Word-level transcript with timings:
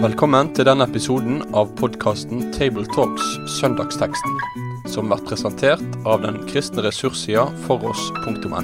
Velkommen 0.00 0.48
til 0.56 0.64
denne 0.64 0.86
episoden 0.88 1.42
av 1.52 1.74
podkasten 1.76 2.46
Tabletalks 2.54 3.26
Søndagsteksten, 3.58 4.38
som 4.88 5.10
blir 5.10 5.20
presentert 5.28 5.98
av 6.08 6.22
den 6.24 6.38
kristne 6.48 6.86
ressurssida 6.86 7.44
foross.no. 7.66 8.62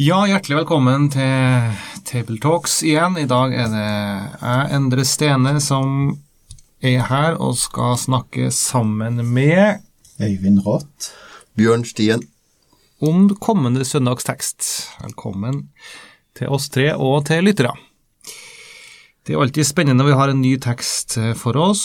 Ja, 0.00 0.22
hjertelig 0.24 0.62
velkommen 0.62 1.10
til 1.12 1.76
Tabletalks 2.08 2.80
igjen. 2.88 3.20
I 3.20 3.28
dag 3.28 3.52
er 3.52 3.68
det 3.76 3.86
jeg, 3.86 4.72
Endre 4.80 5.04
Stene, 5.04 5.58
som 5.60 6.14
er 6.80 7.04
her 7.12 7.36
og 7.36 7.60
skal 7.60 8.00
snakke 8.00 8.48
sammen 8.56 9.20
med 9.36 9.84
Øyvind 10.20 10.60
Rått. 10.66 11.12
Bjørn 11.56 11.84
Stien. 11.84 12.22
om 13.00 13.28
kommende 13.40 13.84
søndagstekst. 13.84 14.66
Velkommen 15.00 15.70
til 16.38 16.52
oss 16.52 16.68
tre 16.70 16.92
og 16.94 17.24
til 17.26 17.42
lyttere. 17.42 17.72
Det 19.26 19.34
er 19.34 19.40
alltid 19.42 19.66
spennende 19.66 20.02
når 20.02 20.10
vi 20.10 20.18
har 20.18 20.30
en 20.30 20.42
ny 20.42 20.52
tekst 20.60 21.16
for 21.40 21.56
oss, 21.56 21.82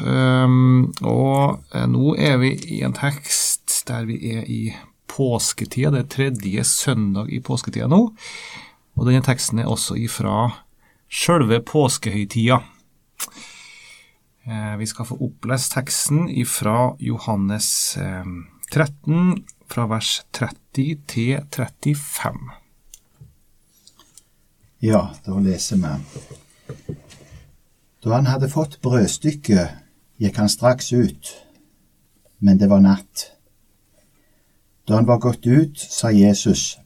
um, 0.00 0.92
og 1.00 1.62
eh, 1.72 1.86
nå 1.86 2.14
er 2.16 2.36
vi 2.42 2.52
i 2.76 2.82
en 2.84 2.96
tekst 2.96 3.82
der 3.88 4.04
vi 4.08 4.18
er 4.34 4.44
i 4.44 4.74
påsketida, 5.08 5.92
det 5.92 6.02
er 6.02 6.12
tredje 6.12 6.64
søndag 6.64 7.32
i 7.32 7.40
påsketida 7.44 7.88
nå, 7.88 8.02
og 8.96 9.08
denne 9.08 9.24
teksten 9.24 9.62
er 9.62 9.70
også 9.72 9.96
ifra 10.00 10.50
sjølve 11.12 11.62
påskehøytida. 11.68 12.62
Eh, 14.46 14.76
Vi 14.78 14.86
skal 14.86 15.06
få 15.06 15.16
opplest 15.20 15.72
teksten 15.72 16.26
fra 16.46 16.96
Johannes 16.98 17.96
eh, 17.96 18.24
13, 18.72 19.44
fra 19.70 19.86
vers 19.86 20.22
30 20.32 20.96
til 21.06 21.38
35. 21.50 22.50
Ja, 24.82 25.10
da 25.26 25.38
leser 25.38 25.76
vi. 25.78 26.96
Da 28.02 28.14
han 28.16 28.26
hadde 28.26 28.48
fått 28.50 28.80
brødstykket, 28.82 29.76
gikk 30.18 30.40
han 30.42 30.50
straks 30.50 30.90
ut, 30.92 31.30
men 32.40 32.58
det 32.58 32.66
var 32.70 32.82
natt. 32.82 33.28
Da 34.88 34.98
han 34.98 35.06
var 35.06 35.22
gått 35.22 35.46
ut, 35.46 35.78
sa 35.78 36.10
Jesus, 36.10 36.78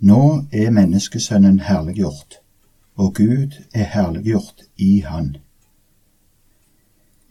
Nå 0.00 0.46
er 0.50 0.72
menneskesønnen 0.72 1.60
herliggjort, 1.60 2.40
og 2.96 3.14
Gud 3.14 3.58
er 3.76 3.84
herliggjort 3.84 4.64
i 4.80 5.02
han. 5.04 5.36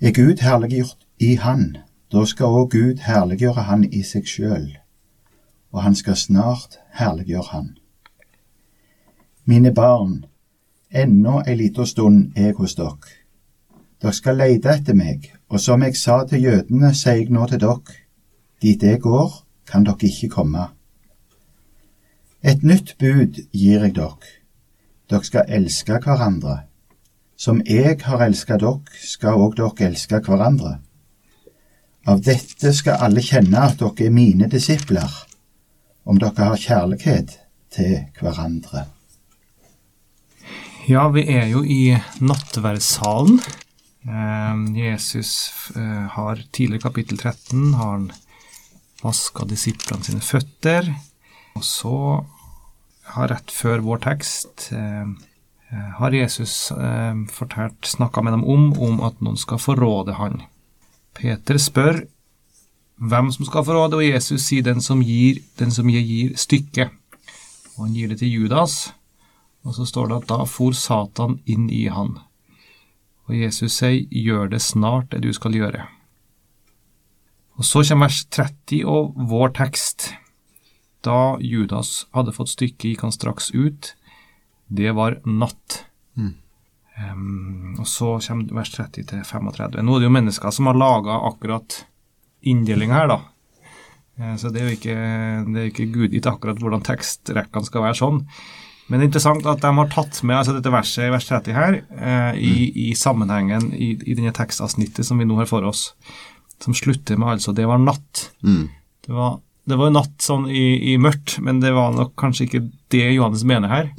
Er 0.01 0.11
Gud 0.11 0.39
herliggjort 0.39 1.07
i 1.19 1.33
han, 1.35 1.77
da 2.11 2.21
skal 2.25 2.53
òg 2.55 2.69
Gud 2.71 3.01
herliggjøre 3.03 3.65
han 3.67 3.81
i 3.83 3.99
seg 4.07 4.29
sjøl, 4.31 4.69
og 5.75 5.81
han 5.83 5.97
skal 5.99 6.15
snart 6.15 6.77
herliggjøre 6.95 7.51
han. 7.51 7.65
Mine 9.43 9.73
barn, 9.75 10.21
ennå 10.89 11.41
ei 11.43 11.57
lita 11.59 11.83
stund 11.83 12.31
er 12.37 12.47
jeg 12.53 12.57
hos 12.61 12.77
dere. 12.79 13.11
Dere 13.99 14.15
skal 14.15 14.39
leite 14.39 14.71
etter 14.71 14.95
meg, 14.95 15.33
og 15.51 15.59
som 15.59 15.83
jeg 15.83 15.99
sa 15.99 16.21
til 16.23 16.47
jødene, 16.47 16.93
sier 16.95 17.19
jeg 17.19 17.35
nå 17.35 17.49
til 17.51 17.59
dere, 17.65 17.99
dit 18.63 18.87
jeg 18.87 19.03
går, 19.03 19.35
kan 19.67 19.83
dere 19.83 19.99
ikke 20.13 20.31
komme. 20.37 20.69
Et 22.39 22.63
nytt 22.63 22.95
bud 23.03 23.43
gir 23.51 23.83
jeg 23.83 23.97
dere. 23.99 24.33
Dere 25.11 25.27
skal 25.27 25.51
elske 25.59 25.99
hverandre. 26.07 26.68
Som 27.39 27.61
jeg 27.63 28.01
har 28.03 28.21
elsket 28.25 28.59
dere, 28.59 28.99
skal 28.99 29.39
òg 29.39 29.55
dere 29.59 29.87
elske 29.87 30.19
hverandre. 30.25 30.75
Av 32.09 32.19
dette 32.23 32.73
skal 32.75 32.99
alle 33.05 33.23
kjenne 33.23 33.61
at 33.69 33.79
dere 33.79 34.09
er 34.09 34.15
mine 34.15 34.49
disipler, 34.51 35.13
om 36.03 36.19
dere 36.19 36.49
har 36.51 36.59
kjærlighet 36.59 37.37
til 37.71 37.93
hverandre. 38.19 38.89
Ja, 40.89 41.05
vi 41.13 41.23
er 41.31 41.47
jo 41.51 41.61
i 41.63 41.93
nattverdssalen. 42.19 43.39
Eh, 44.09 44.61
Jesus 44.79 45.31
eh, 45.77 46.05
har 46.15 46.43
tidligere 46.51 46.89
kapittel 46.89 47.19
13 47.19 47.73
har 47.77 47.91
han 47.93 48.09
vaska 49.03 49.45
disiplene 49.47 50.03
sine 50.03 50.23
føtter. 50.25 50.91
Og 51.55 51.63
så 51.63 51.95
har 53.15 53.31
rett 53.31 53.53
før 53.53 53.85
vår 53.85 54.03
tekst 54.09 54.69
eh, 54.75 55.03
eh, 55.03 55.28
har 55.69 56.11
Jesus 56.11 56.71
eh, 56.71 57.15
fortalt, 57.29 57.85
snakka 57.85 58.21
med 58.25 58.33
dem 58.33 58.43
om, 58.43 58.71
om 58.79 59.01
at 59.05 59.19
noen 59.21 59.37
skal 59.37 59.61
forråde 59.61 60.15
han. 60.17 60.41
Peter 61.13 61.59
spør 61.61 62.03
hvem 62.99 63.29
som 63.31 63.45
skal 63.47 63.65
forråde, 63.67 63.99
og 63.99 64.05
Jesus 64.05 64.47
sier 64.47 64.65
den 64.65 64.81
som 64.81 65.03
gir, 65.05 65.43
den 65.59 65.71
som 65.71 65.87
gir 65.89 66.33
stykket. 66.37 66.91
Og 67.77 67.85
han 67.85 67.93
gir 67.95 68.09
det 68.11 68.19
til 68.19 68.33
Judas. 68.33 68.89
Og 69.63 69.75
så 69.75 69.85
står 69.85 70.09
det 70.09 70.17
at 70.17 70.31
da 70.31 70.39
for 70.47 70.75
Satan 70.75 71.39
inn 71.45 71.69
i 71.71 71.85
han. 71.91 72.17
Og 73.29 73.37
Jesus 73.37 73.77
sier, 73.77 74.07
gjør 74.09 74.49
det 74.51 74.61
snart 74.65 75.11
det 75.13 75.21
du 75.23 75.31
skal 75.35 75.55
gjøre. 75.55 75.85
Og 77.59 77.67
så 77.67 77.83
kommer 77.83 78.07
vers 78.07 78.23
30 78.31 78.85
og 78.87 79.15
vår 79.29 79.53
tekst. 79.59 80.13
Da 81.03 81.37
Judas 81.43 82.07
hadde 82.15 82.33
fått 82.35 82.55
stykket, 82.55 82.87
gikk 82.89 83.03
han 83.05 83.15
straks 83.15 83.51
ut. 83.51 83.93
Det 84.69 84.91
var 84.95 85.19
natt. 85.25 85.83
Em, 86.99 87.75
og 87.79 87.87
så 87.87 88.17
kommer 88.27 88.53
vers 88.59 88.71
30 88.75 89.05
til 89.07 89.21
35. 89.23 89.81
Nå 89.83 89.95
er 89.95 89.99
det 90.03 90.07
jo 90.09 90.15
mennesker 90.17 90.51
som 90.51 90.67
har 90.67 90.75
laga 90.77 91.15
akkurat 91.29 91.85
inndelinga 92.43 92.93
her, 92.93 93.07
da. 93.07 93.19
Eh, 94.19 94.35
Så 94.35 94.51
det 94.51 94.61
er 94.61 94.69
jo 94.69 94.75
ikke, 94.77 94.97
det 95.53 95.61
er 95.61 95.69
ikke 95.71 95.91
gudgitt 95.93 96.27
akkurat 96.27 96.59
hvordan 96.59 96.83
tekstrekkene 96.83 97.65
skal 97.65 97.81
være 97.85 97.95
sånn. 98.01 98.25
Men 98.89 98.99
det 98.99 99.05
er 99.05 99.09
interessant 99.11 99.45
at 99.45 99.61
de 99.61 99.71
har 99.77 99.87
tatt 99.93 100.23
med 100.25 100.35
altså 100.35 100.55
dette 100.57 100.71
verset 100.73 101.05
i 101.07 101.11
vers 101.13 101.27
30 101.29 101.53
her 101.53 101.75
eh, 101.95 102.33
i, 102.41 102.89
i 102.89 102.93
sammenhengen 102.97 103.69
i, 103.73 103.91
i 104.03 104.15
denne 104.17 104.33
tekstavsnittet 104.33 105.05
som 105.05 105.19
vi 105.21 105.25
nå 105.29 105.37
har 105.37 105.45
for 105.45 105.63
oss, 105.63 105.93
som 106.59 106.73
slutter 106.73 107.15
med 107.17 107.37
altså 107.37 107.53
'det 107.53 107.67
var 107.67 107.77
natt'. 107.77 108.31
Det 109.05 109.13
var, 109.13 109.39
det 109.67 109.77
var 109.77 109.85
jo 109.87 109.93
natt 109.93 110.17
sånn 110.21 110.49
i, 110.49 110.93
i 110.93 110.97
mørkt, 110.97 111.39
men 111.39 111.59
det 111.61 111.71
var 111.73 111.93
nok 111.93 112.15
kanskje 112.17 112.45
ikke 112.49 112.71
det 112.89 113.13
Johannes 113.15 113.43
mener 113.43 113.67
her. 113.69 113.93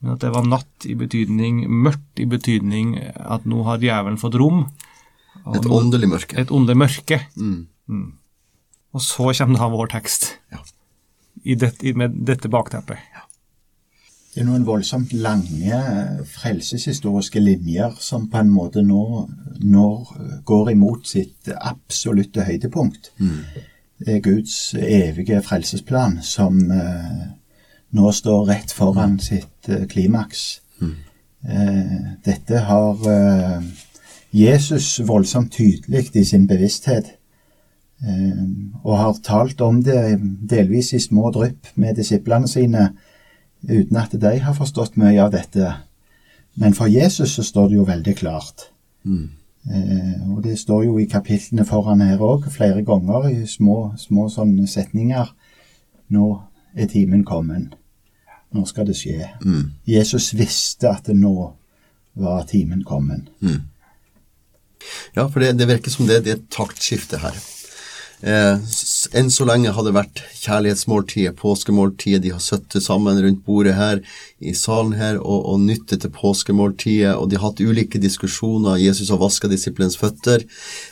Men 0.00 0.14
at 0.14 0.20
det 0.24 0.30
var 0.32 0.46
natt 0.48 0.86
i 0.88 0.94
betydning 0.96 1.66
mørkt, 1.68 2.20
i 2.22 2.24
betydning 2.24 2.94
at 3.20 3.44
nå 3.44 3.62
har 3.66 3.78
djevelen 3.82 4.16
fått 4.20 4.38
rom. 4.40 4.62
og 5.44 5.56
Et 5.56 5.62
nå- 5.62 5.76
åndelig 5.80 6.08
mørke. 6.08 6.38
et 6.38 6.50
åndelig 6.50 6.76
mørke. 6.76 7.20
Mm. 7.36 8.12
Og 8.94 9.00
så 9.00 9.30
kommer 9.38 9.58
da 9.58 9.68
vår 9.68 9.86
tekst 9.92 10.36
Ja. 10.52 10.58
i 11.44 11.54
det, 11.54 11.96
med 11.96 12.24
dette 12.26 12.48
bakteppet. 12.48 12.98
Det 14.34 14.42
er 14.42 14.46
noen 14.46 14.64
voldsomt 14.64 15.12
lange 15.12 16.24
frelseshistoriske 16.24 17.40
linjer 17.42 17.96
som 17.98 18.28
på 18.30 18.38
en 18.38 18.50
måte 18.50 18.82
nå, 18.86 19.28
nå 19.60 19.86
går 20.46 20.70
imot 20.72 21.06
sitt 21.06 21.48
absolutte 21.60 22.44
høydepunkt. 22.46 23.10
Det 24.00 24.08
er 24.16 24.20
Guds 24.24 24.74
evige 24.74 25.42
frelsesplan 25.44 26.20
som 26.22 26.60
eh, 26.70 27.26
nå 27.96 28.12
står 28.12 28.44
rett 28.48 28.72
foran 28.72 29.18
sitt 29.22 29.68
eh, 29.68 29.86
klimaks. 29.90 30.60
Eh, 30.80 31.96
dette 32.24 32.64
har 32.66 33.08
eh, 33.10 33.62
Jesus 34.36 35.00
voldsomt 35.06 35.52
tydelig 35.52 36.10
i 36.14 36.24
sin 36.24 36.46
bevissthet, 36.46 37.16
og 38.80 38.94
har 38.96 39.18
talt 39.20 39.60
om 39.60 39.82
det 39.84 40.14
delvis 40.48 40.94
i 40.96 41.00
små 41.02 41.28
drypp 41.34 41.66
med 41.74 41.98
disiplene 41.98 42.48
sine, 42.48 42.86
uten 43.68 43.98
at 44.00 44.14
de 44.22 44.30
har 44.40 44.56
forstått 44.56 44.96
mye 44.96 45.18
av 45.20 45.34
dette. 45.34 45.74
Men 46.56 46.72
for 46.72 46.88
Jesus 46.88 47.34
så 47.36 47.44
står 47.44 47.68
det 47.68 47.76
jo 47.76 47.84
veldig 47.90 48.14
klart. 48.16 48.64
Eh, 49.68 50.30
og 50.30 50.42
det 50.44 50.58
står 50.58 50.84
jo 50.84 50.98
i 50.98 51.08
kapitlene 51.08 51.66
foran 51.68 52.00
her 52.00 52.22
òg, 52.24 52.48
flere 52.52 52.82
ganger 52.84 53.28
i 53.28 53.46
små, 53.46 53.92
små 54.00 54.28
sånne 54.32 54.66
setninger. 54.68 55.34
Nå 56.16 56.30
er 56.74 56.88
timen 56.88 57.24
kommet. 57.24 57.76
Nå 58.56 58.64
skal 58.66 58.88
det 58.88 58.96
skje. 58.98 59.28
Jesus 59.86 60.32
visste 60.34 60.90
at 60.90 61.08
nå 61.14 61.34
var 62.18 62.42
timen 62.50 62.82
kommet. 62.84 63.30
Ja, 65.14 65.28
for 65.28 65.40
det, 65.40 65.52
det 65.60 65.68
virker 65.70 65.92
som 65.92 66.08
det, 66.08 66.24
det 66.24 66.32
er 66.32 66.38
et 66.40 66.50
taktskifte 66.52 67.20
her. 67.22 67.36
Eh, 68.20 68.58
enn 69.16 69.30
så 69.32 69.46
lenge 69.48 69.72
har 69.72 69.84
det 69.86 69.94
vært 69.96 70.20
kjærlighetsmåltidet, 70.42 71.38
påskemåltidet. 71.40 72.20
De 72.26 72.32
har 72.34 72.42
sittet 72.44 72.84
sammen 72.84 73.20
rundt 73.22 73.44
bordet 73.46 73.78
her 73.78 74.02
i 74.44 74.52
salen 74.56 74.92
her 74.98 75.16
og, 75.22 75.46
og 75.54 75.62
nyttet 75.64 76.02
til 76.02 76.12
påskemåltidet, 76.12 77.14
og 77.16 77.30
de 77.30 77.38
har 77.38 77.48
hatt 77.48 77.62
ulike 77.64 78.00
diskusjoner. 78.02 78.80
Jesus 78.82 79.08
har 79.12 79.22
vaska 79.22 79.48
disiplens 79.48 79.96
føtter. 80.00 80.44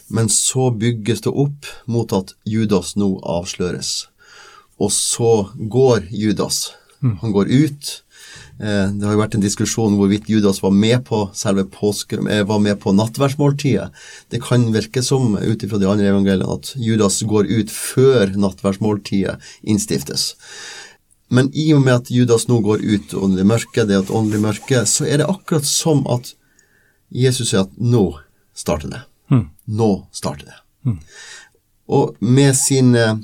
Men 0.09 0.33
så 0.33 0.71
bygges 0.73 1.27
det 1.27 1.35
opp 1.35 1.69
mot 1.87 2.13
at 2.17 2.33
Judas 2.49 2.95
nå 2.97 3.19
avsløres. 3.21 4.09
Og 4.81 4.93
så 4.95 5.51
går 5.59 6.09
Judas. 6.15 6.71
Han 7.01 7.33
går 7.33 7.49
ut. 7.49 7.91
Eh, 8.59 8.91
det 8.91 9.07
har 9.07 9.15
jo 9.15 9.21
vært 9.21 9.37
en 9.39 9.45
diskusjon 9.45 9.95
hvorvidt 9.99 10.29
Judas 10.31 10.59
var 10.65 10.73
med 10.75 11.05
på 11.07 11.21
selve 11.39 11.65
påske, 11.71 12.19
eh, 12.27 12.43
var 12.45 12.59
med 12.59 12.81
på 12.83 12.93
nattverdsmåltidet. 12.97 13.91
Det 14.31 14.43
kan 14.43 14.67
virke 14.75 15.03
som, 15.03 15.37
ut 15.39 15.63
ifra 15.63 15.79
de 15.79 15.87
andre 15.91 16.11
evangeliene, 16.11 16.51
at 16.59 16.73
Judas 16.75 17.21
går 17.23 17.47
ut 17.47 17.71
før 17.71 18.35
nattverdsmåltidet 18.35 19.39
innstiftes. 19.63 20.35
Men 21.31 21.51
i 21.53 21.71
og 21.77 21.85
med 21.85 21.95
at 21.95 22.11
Judas 22.11 22.49
nå 22.49 22.59
går 22.65 22.83
ut 22.83 23.15
og 23.15 23.37
det 23.37 23.47
mørke, 23.47 23.85
det 23.85 23.95
er 23.95 24.03
et 24.03 24.15
åndelig 24.15 24.41
mørke, 24.43 24.85
så 24.89 25.07
er 25.07 25.21
det 25.21 25.29
akkurat 25.29 25.67
som 25.69 26.07
at 26.09 26.33
Jesus 27.13 27.53
sier 27.53 27.67
at 27.67 27.75
nå 27.77 28.11
starter 28.57 28.91
det. 28.93 29.03
Nå 29.69 29.91
starter 30.13 30.49
det. 30.49 30.57
Og 31.89 32.17
med 32.21 32.57
sine, 32.57 33.21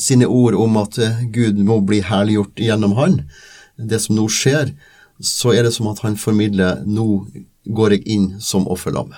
sine 0.00 0.26
ord 0.26 0.56
om 0.58 0.78
at 0.80 0.98
eh, 0.98 1.22
Gud 1.32 1.60
må 1.66 1.80
bli 1.86 2.00
herliggjort 2.04 2.60
gjennom 2.60 2.96
han, 2.98 3.20
det 3.76 4.00
som 4.04 4.16
nå 4.18 4.28
skjer, 4.30 4.72
så 5.22 5.54
er 5.54 5.66
det 5.66 5.74
som 5.76 5.88
at 5.90 6.02
han 6.04 6.18
formidler 6.18 6.82
nå 6.86 7.06
går 7.64 7.96
jeg 7.96 8.06
inn 8.16 8.26
som 8.42 8.66
offerlam. 8.70 9.14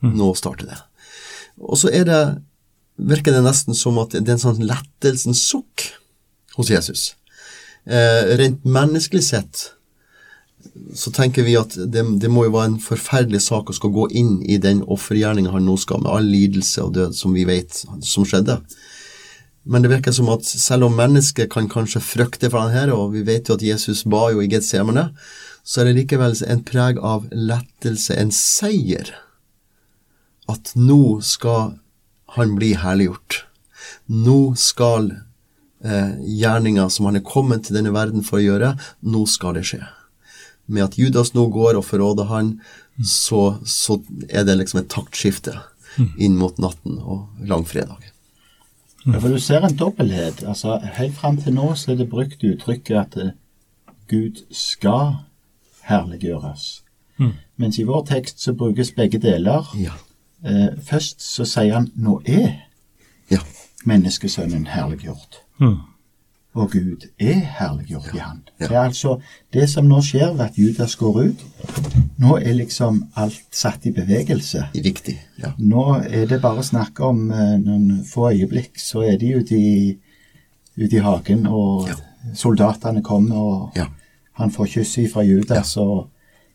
Nå 0.00 0.32
starter 0.38 0.70
det. 0.70 0.78
Og 1.60 1.76
så 1.76 1.90
er 1.92 2.06
det, 2.08 2.20
virker 2.96 3.34
det 3.34 3.42
nesten 3.44 3.76
som 3.76 3.98
at 4.00 4.14
det 4.16 4.24
er 4.24 4.38
en 4.38 4.46
sånn 4.46 4.62
lettelsens 4.64 5.42
sukk 5.50 5.90
hos 6.56 6.70
Jesus. 6.72 7.10
Eh, 7.84 8.36
rent 8.40 8.64
menneskelig 8.64 9.26
sett 9.26 9.66
så 10.94 11.10
tenker 11.14 11.44
vi 11.46 11.56
at 11.56 11.74
det, 11.74 12.02
det, 12.20 12.28
må 12.28 12.44
jo 12.46 12.54
være 12.54 12.74
en 12.74 12.80
forferdelig 12.82 13.40
sak 13.46 13.70
å 13.70 13.76
skal 13.76 13.92
gå 13.94 14.06
inn 14.20 14.40
i 14.44 14.58
den 14.60 14.82
offergjerninga 14.84 15.54
han 15.54 15.64
nå 15.68 15.76
skal, 15.80 16.02
med 16.04 16.12
all 16.12 16.28
lidelse 16.28 16.84
og 16.84 16.94
død 16.96 17.16
som 17.16 17.36
vi 17.36 17.46
vet 17.48 17.82
som 18.04 18.26
skjedde. 18.28 18.60
Men 19.70 19.84
det 19.84 19.92
virker 19.92 20.14
som 20.14 20.28
at 20.32 20.44
selv 20.48 20.88
om 20.88 20.96
mennesket 20.98 21.52
kan 21.52 21.68
kanskje 21.70 22.02
frykte 22.02 22.48
for 22.50 22.58
denne 22.58 22.74
her, 22.74 22.90
og 22.90 23.12
vi 23.14 23.22
vet 23.26 23.46
jo 23.46 23.54
at 23.54 23.62
Jesus 23.62 24.02
ba 24.02 24.26
jo 24.34 24.42
i 24.42 24.48
Getsemane, 24.50 25.12
så 25.62 25.82
er 25.82 25.90
det 25.90 26.00
likevel 26.00 26.34
en 26.50 26.64
preg 26.66 26.98
av 26.98 27.28
lettelse, 27.30 28.16
en 28.18 28.32
seier. 28.34 29.12
At 30.50 30.72
nå 30.74 31.20
skal 31.22 31.76
han 32.34 32.56
bli 32.58 32.72
herliggjort. 32.82 33.44
Nå 34.10 34.56
skal 34.58 35.12
eh, 35.84 36.18
gjerninga 36.18 36.88
som 36.90 37.06
han 37.06 37.20
er 37.20 37.26
kommet 37.26 37.68
til 37.68 37.78
denne 37.78 37.94
verden 37.94 38.26
for 38.26 38.40
å 38.40 38.44
gjøre, 38.44 38.74
nå 39.06 39.22
skal 39.30 39.54
det 39.58 39.68
skje. 39.70 39.84
Med 40.70 40.88
at 40.88 40.98
Judas 40.98 41.30
nå 41.34 41.46
går 41.54 41.78
og 41.78 41.86
forråder 41.86 42.30
han, 42.30 42.56
så, 43.06 43.60
så 43.62 44.00
er 44.26 44.46
det 44.46 44.58
liksom 44.58 44.82
et 44.82 44.90
taktskifte 44.90 45.60
inn 46.18 46.36
mot 46.38 46.58
natten 46.62 46.98
og 46.98 47.46
langfredag. 47.46 48.10
Ja, 49.06 49.18
for 49.18 49.28
du 49.28 49.38
ser 49.38 49.64
en 49.64 49.76
dobbelthet. 49.76 50.42
Altså, 50.48 50.78
helt 50.98 51.14
fram 51.14 51.36
til 51.40 51.54
nå 51.54 51.74
så 51.74 51.92
er 51.92 51.96
det 51.96 52.08
brukt 52.10 52.42
uttrykket 52.44 52.96
at 53.00 53.16
eh, 53.16 53.30
Gud 54.10 54.42
skal 54.52 55.14
herliggjøres. 55.88 56.82
Mens 57.60 57.78
i 57.78 57.82
vår 57.84 58.04
tekst 58.08 58.40
så 58.40 58.52
brukes 58.56 58.90
begge 58.96 59.18
deler. 59.20 59.66
Ja. 59.76 59.92
Eh, 60.44 60.68
først 60.82 61.20
så 61.22 61.44
sier 61.44 61.74
han 61.74 61.90
'nå 61.96 62.20
er 62.26 62.52
Ja. 63.30 63.38
menneskesønnen 63.84 64.66
herliggjort'. 64.66 65.42
Og 66.54 66.70
Gud 66.72 67.04
er 67.20 67.34
herliggjort 67.60 68.08
i 68.14 68.18
han. 68.18 68.40
Det 68.58 68.70
er 68.72 68.80
altså 68.80 69.20
det 69.54 69.68
som 69.70 69.86
nå 69.86 70.00
skjer 70.02 70.32
ved 70.34 70.44
at 70.48 70.56
Judas 70.58 70.96
går 70.98 71.18
ut. 71.28 71.44
Nå 72.18 72.36
er 72.40 72.56
liksom 72.58 73.04
alt 73.16 73.38
satt 73.54 73.86
i 73.86 73.92
bevegelse. 73.94 74.64
Riktig. 74.74 75.14
Ja. 75.38 75.52
Nå 75.58 75.84
er 76.10 76.26
det 76.26 76.40
bare 76.42 76.64
snakk 76.66 76.98
om 77.06 77.30
eh, 77.30 77.54
noen 77.62 78.00
få 78.04 78.32
øyeblikk, 78.32 78.80
så 78.82 79.04
er 79.06 79.16
de 79.22 79.30
ute 79.38 79.54
i, 79.54 79.98
ute 80.76 80.96
i 80.96 81.04
hagen, 81.06 81.46
og 81.46 81.88
Ja. 81.88 81.94
soldatene 82.34 83.02
kommer, 83.02 83.36
og 83.36 83.70
Ja. 83.76 83.86
han 84.32 84.50
får 84.50 84.66
kysset 84.74 85.12
fra 85.12 85.22
Judas, 85.22 85.76
og 85.76 86.08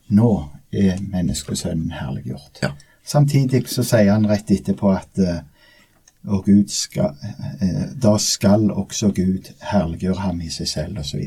nå 0.10 0.50
er 0.74 1.00
menneskesønnen 1.00 1.92
herliggjort. 1.92 2.60
Ja. 2.62 2.70
Samtidig 3.06 3.68
så 3.70 3.84
sier 3.84 4.12
han 4.12 4.28
rett 4.28 4.52
etterpå 4.52 4.92
at 4.98 5.20
eh, 5.20 5.40
og 6.28 6.46
Gud 6.46 6.70
skal, 6.74 7.16
eh, 7.62 7.88
da 8.02 8.18
skal 8.18 8.72
også 8.72 9.12
Gud 9.16 9.52
herliggjøre 9.72 10.20
ham 10.26 10.42
i 10.42 10.50
seg 10.50 10.68
selv, 10.68 11.00
osv. 11.00 11.22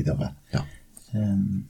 Ja. 0.53 0.63
Um, 1.13 1.65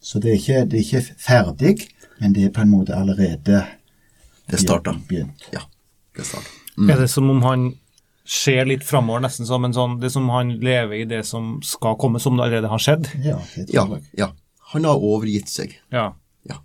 så 0.00 0.20
det 0.22 0.30
er, 0.30 0.38
ikke, 0.40 0.60
det 0.70 0.78
er 0.78 0.84
ikke 0.84 1.16
ferdig, 1.18 1.88
men 2.20 2.34
det 2.36 2.44
er 2.44 2.52
på 2.54 2.62
en 2.62 2.70
måte 2.70 2.94
allerede 2.94 3.64
Det 4.50 4.60
starta. 4.60 4.94
Ja. 5.52 5.64
Det 6.16 6.26
starta. 6.26 6.50
Er 6.76 7.00
det 7.00 7.10
som 7.10 7.30
om 7.30 7.42
han 7.42 7.70
ser 8.26 8.66
litt 8.68 8.84
framover, 8.84 9.22
nesten 9.24 9.46
som 9.46 9.64
en 9.64 9.74
sånn 9.74 9.96
Det 10.02 10.10
som 10.12 10.28
han 10.30 10.52
lever 10.60 11.00
i 11.00 11.04
det 11.08 11.22
som 11.26 11.56
skal 11.62 11.96
komme, 11.98 12.20
som 12.22 12.36
det 12.36 12.44
allerede 12.46 12.70
har 12.70 12.82
skjedd? 12.82 13.10
Ja, 13.24 13.40
Ja, 13.72 13.86
ja. 14.18 14.30
Han 14.72 14.84
har 14.84 14.98
overgitt 14.98 15.48
seg. 15.48 15.76
Ja. 15.94 16.12
Ja. 16.46 16.60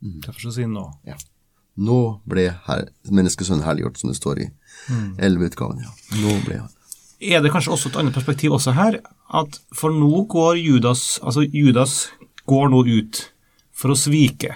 Derfor 0.00 0.48
så 0.48 0.52
sier 0.54 0.68
han 0.68 0.76
nå. 0.78 0.88
ja. 1.06 1.16
Nå 1.76 2.20
ble 2.30 2.48
her, 2.68 2.88
menneskesønnen 3.10 3.64
herliggjort, 3.66 3.98
som 3.98 4.10
det 4.12 4.16
står 4.18 4.40
i 4.44 4.48
elveutgaven. 5.18 5.80
Ja. 5.82 5.90
Nå 6.22 6.36
ble 6.46 6.60
han 6.62 6.70
Er 7.24 7.40
det 7.42 7.50
kanskje 7.54 7.72
også 7.72 7.88
et 7.88 7.96
annet 7.96 8.14
perspektiv 8.14 8.52
også 8.52 8.74
her? 8.76 9.00
At 9.32 9.60
for 9.74 9.90
nå 9.94 10.24
går 10.28 10.58
Judas 10.60 11.18
Altså, 11.22 11.46
Judas 11.48 12.10
går 12.46 12.68
nå 12.68 12.82
ut 12.86 13.30
for 13.74 13.90
å 13.90 13.96
svike 13.98 14.54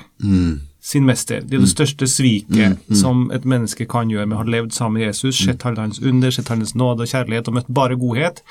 sin 0.80 1.04
mester. 1.04 1.40
Det 1.42 1.56
er 1.56 1.60
det 1.64 1.68
største 1.72 2.06
sviket 2.06 2.78
som 2.96 3.30
et 3.34 3.44
menneske 3.44 3.84
kan 3.90 4.08
gjøre 4.10 4.26
med 4.26 4.36
å 4.38 4.42
ha 4.42 4.46
levd 4.46 4.72
sammen 4.72 5.00
med 5.00 5.08
Jesus, 5.08 5.36
sett 5.44 5.64
alle 5.66 5.80
hans 5.80 5.98
under, 6.00 6.30
sett 6.30 6.48
hans 6.48 6.74
nåde 6.74 7.02
og 7.02 7.08
kjærlighet 7.10 7.48
og 7.48 7.54
møtt 7.58 7.66
bare 7.68 7.96
godhet, 7.98 8.42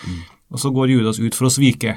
og 0.52 0.60
så 0.60 0.70
går 0.76 0.90
Judas 0.92 1.20
ut 1.20 1.34
for 1.36 1.48
å 1.48 1.54
svike. 1.54 1.96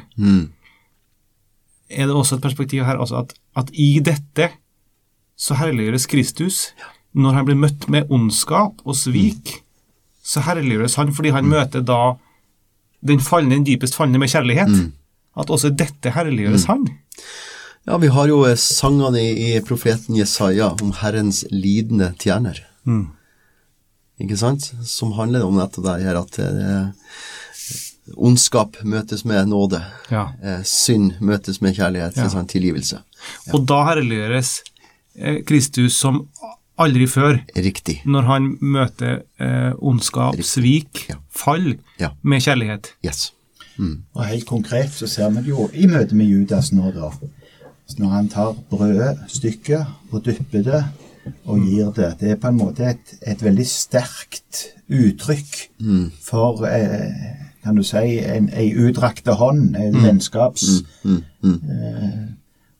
Er 1.91 2.07
det 2.07 2.15
også 2.15 2.37
et 2.39 2.43
perspektiv 2.45 2.85
her 2.87 2.97
altså 3.03 3.25
at, 3.25 3.35
at 3.59 3.71
i 3.75 3.99
dette 4.01 4.51
så 5.41 5.57
herliggjøres 5.57 6.07
Kristus. 6.11 6.63
Når 7.17 7.35
han 7.39 7.47
blir 7.49 7.59
møtt 7.59 7.89
med 7.91 8.11
ondskap 8.13 8.83
og 8.87 8.95
svik, 8.99 9.57
så 10.23 10.43
herliggjøres 10.47 10.99
han 11.01 11.15
fordi 11.17 11.33
han 11.35 11.49
møter 11.51 11.83
da 11.83 12.17
den 13.07 13.23
falne, 13.25 13.57
den 13.57 13.65
dypest 13.67 13.97
falne 13.97 14.21
med 14.21 14.31
kjærlighet. 14.31 14.75
At 15.41 15.51
også 15.51 15.73
dette 15.73 16.13
herliggjøres 16.13 16.69
han. 16.69 16.85
Ja, 17.89 17.97
vi 17.97 18.11
har 18.13 18.29
jo 18.29 18.43
eh, 18.45 18.59
sangene 18.61 19.23
i, 19.25 19.55
i 19.57 19.61
profeten 19.65 20.19
Jesaja 20.19 20.75
om 20.85 20.93
Herrens 21.01 21.47
lidende 21.51 22.13
tjener. 22.21 22.61
Ikke 24.21 24.37
sant? 24.37 24.69
Som 24.85 25.15
handler 25.17 25.47
om 25.47 25.57
dette 25.59 25.83
der 25.83 26.03
her 26.05 26.19
at 26.21 26.37
eh, 26.45 26.91
ondskap 28.21 28.77
møtes 28.85 29.25
med 29.25 29.49
nåde. 29.49 29.81
Ja. 30.13 30.29
Eh, 30.45 30.61
synd 30.69 31.17
møtes 31.25 31.63
med 31.65 31.79
kjærlighet, 31.79 32.21
Ja. 32.21 32.29
Sånn, 32.29 32.47
tilgivelse. 32.51 33.01
tilgivelse. 33.01 33.55
Og 33.57 33.65
da 33.67 33.81
herliggjøres 33.89 34.53
Kristus 35.47 35.93
som 35.99 36.27
aldri 36.81 37.07
før, 37.07 37.41
Riktig. 37.57 38.01
når 38.07 38.23
han 38.23 38.57
møter 38.61 39.23
eh, 39.41 39.73
ondskap, 39.79 40.39
svik, 40.43 41.09
Ja. 41.11 41.15
fall, 41.31 41.75
Ja. 42.01 42.09
med 42.23 42.41
kjærlighet. 42.41 42.95
Yes. 43.05 43.33
Og 44.14 44.25
helt 44.26 44.47
konkret 44.47 44.90
så 44.93 45.07
ser 45.09 45.31
vi 45.31 45.37
det 45.37 45.49
jo 45.49 45.71
i 45.73 45.87
møte 45.87 46.14
med 46.14 46.26
Judas 46.26 46.73
nå, 46.73 46.90
da. 46.93 47.11
Når 47.99 48.09
han 48.09 48.29
tar 48.29 48.55
brødet, 48.71 49.19
stykket, 49.29 49.87
og 50.12 50.25
dypper 50.25 50.62
det 50.62 50.85
og 51.47 51.59
gir 51.61 51.90
det. 51.97 52.14
Det 52.21 52.31
er 52.31 52.37
på 52.37 52.49
en 52.49 52.57
måte 52.59 52.85
et, 52.90 53.14
et 53.26 53.43
veldig 53.43 53.67
sterkt 53.67 54.67
uttrykk 54.88 55.71
for, 56.23 56.64
eh, 56.67 57.12
kan 57.64 57.76
du 57.76 57.83
si, 57.83 58.19
en, 58.25 58.49
ei 58.52 58.73
utdrakte 58.75 59.33
hånd, 59.37 59.76
en 59.76 59.95
vennskaps... 60.02 60.83
Eh, 61.05 62.29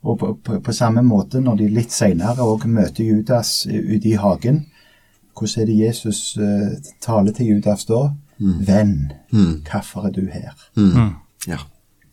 og 0.03 0.19
på, 0.19 0.35
på, 0.45 0.61
på 0.65 0.73
samme 0.73 1.03
måte 1.05 1.43
når 1.45 1.59
de 1.61 1.69
litt 1.75 1.93
senere 1.93 2.47
òg 2.47 2.65
møter 2.71 3.05
Judas 3.05 3.67
ute 3.69 4.09
i 4.09 4.17
hagen, 4.17 4.65
hvordan 5.37 5.63
er 5.63 5.69
det 5.69 5.77
Jesus 5.79 6.21
uh, 6.41 6.73
taler 7.01 7.33
til 7.37 7.55
Judas 7.55 7.87
da? 7.89 8.11
Venn, 8.41 9.13
hvorfor 9.69 10.07
er 10.09 10.13
du 10.17 10.23
her? 10.33 10.55
Ja. 11.49 11.59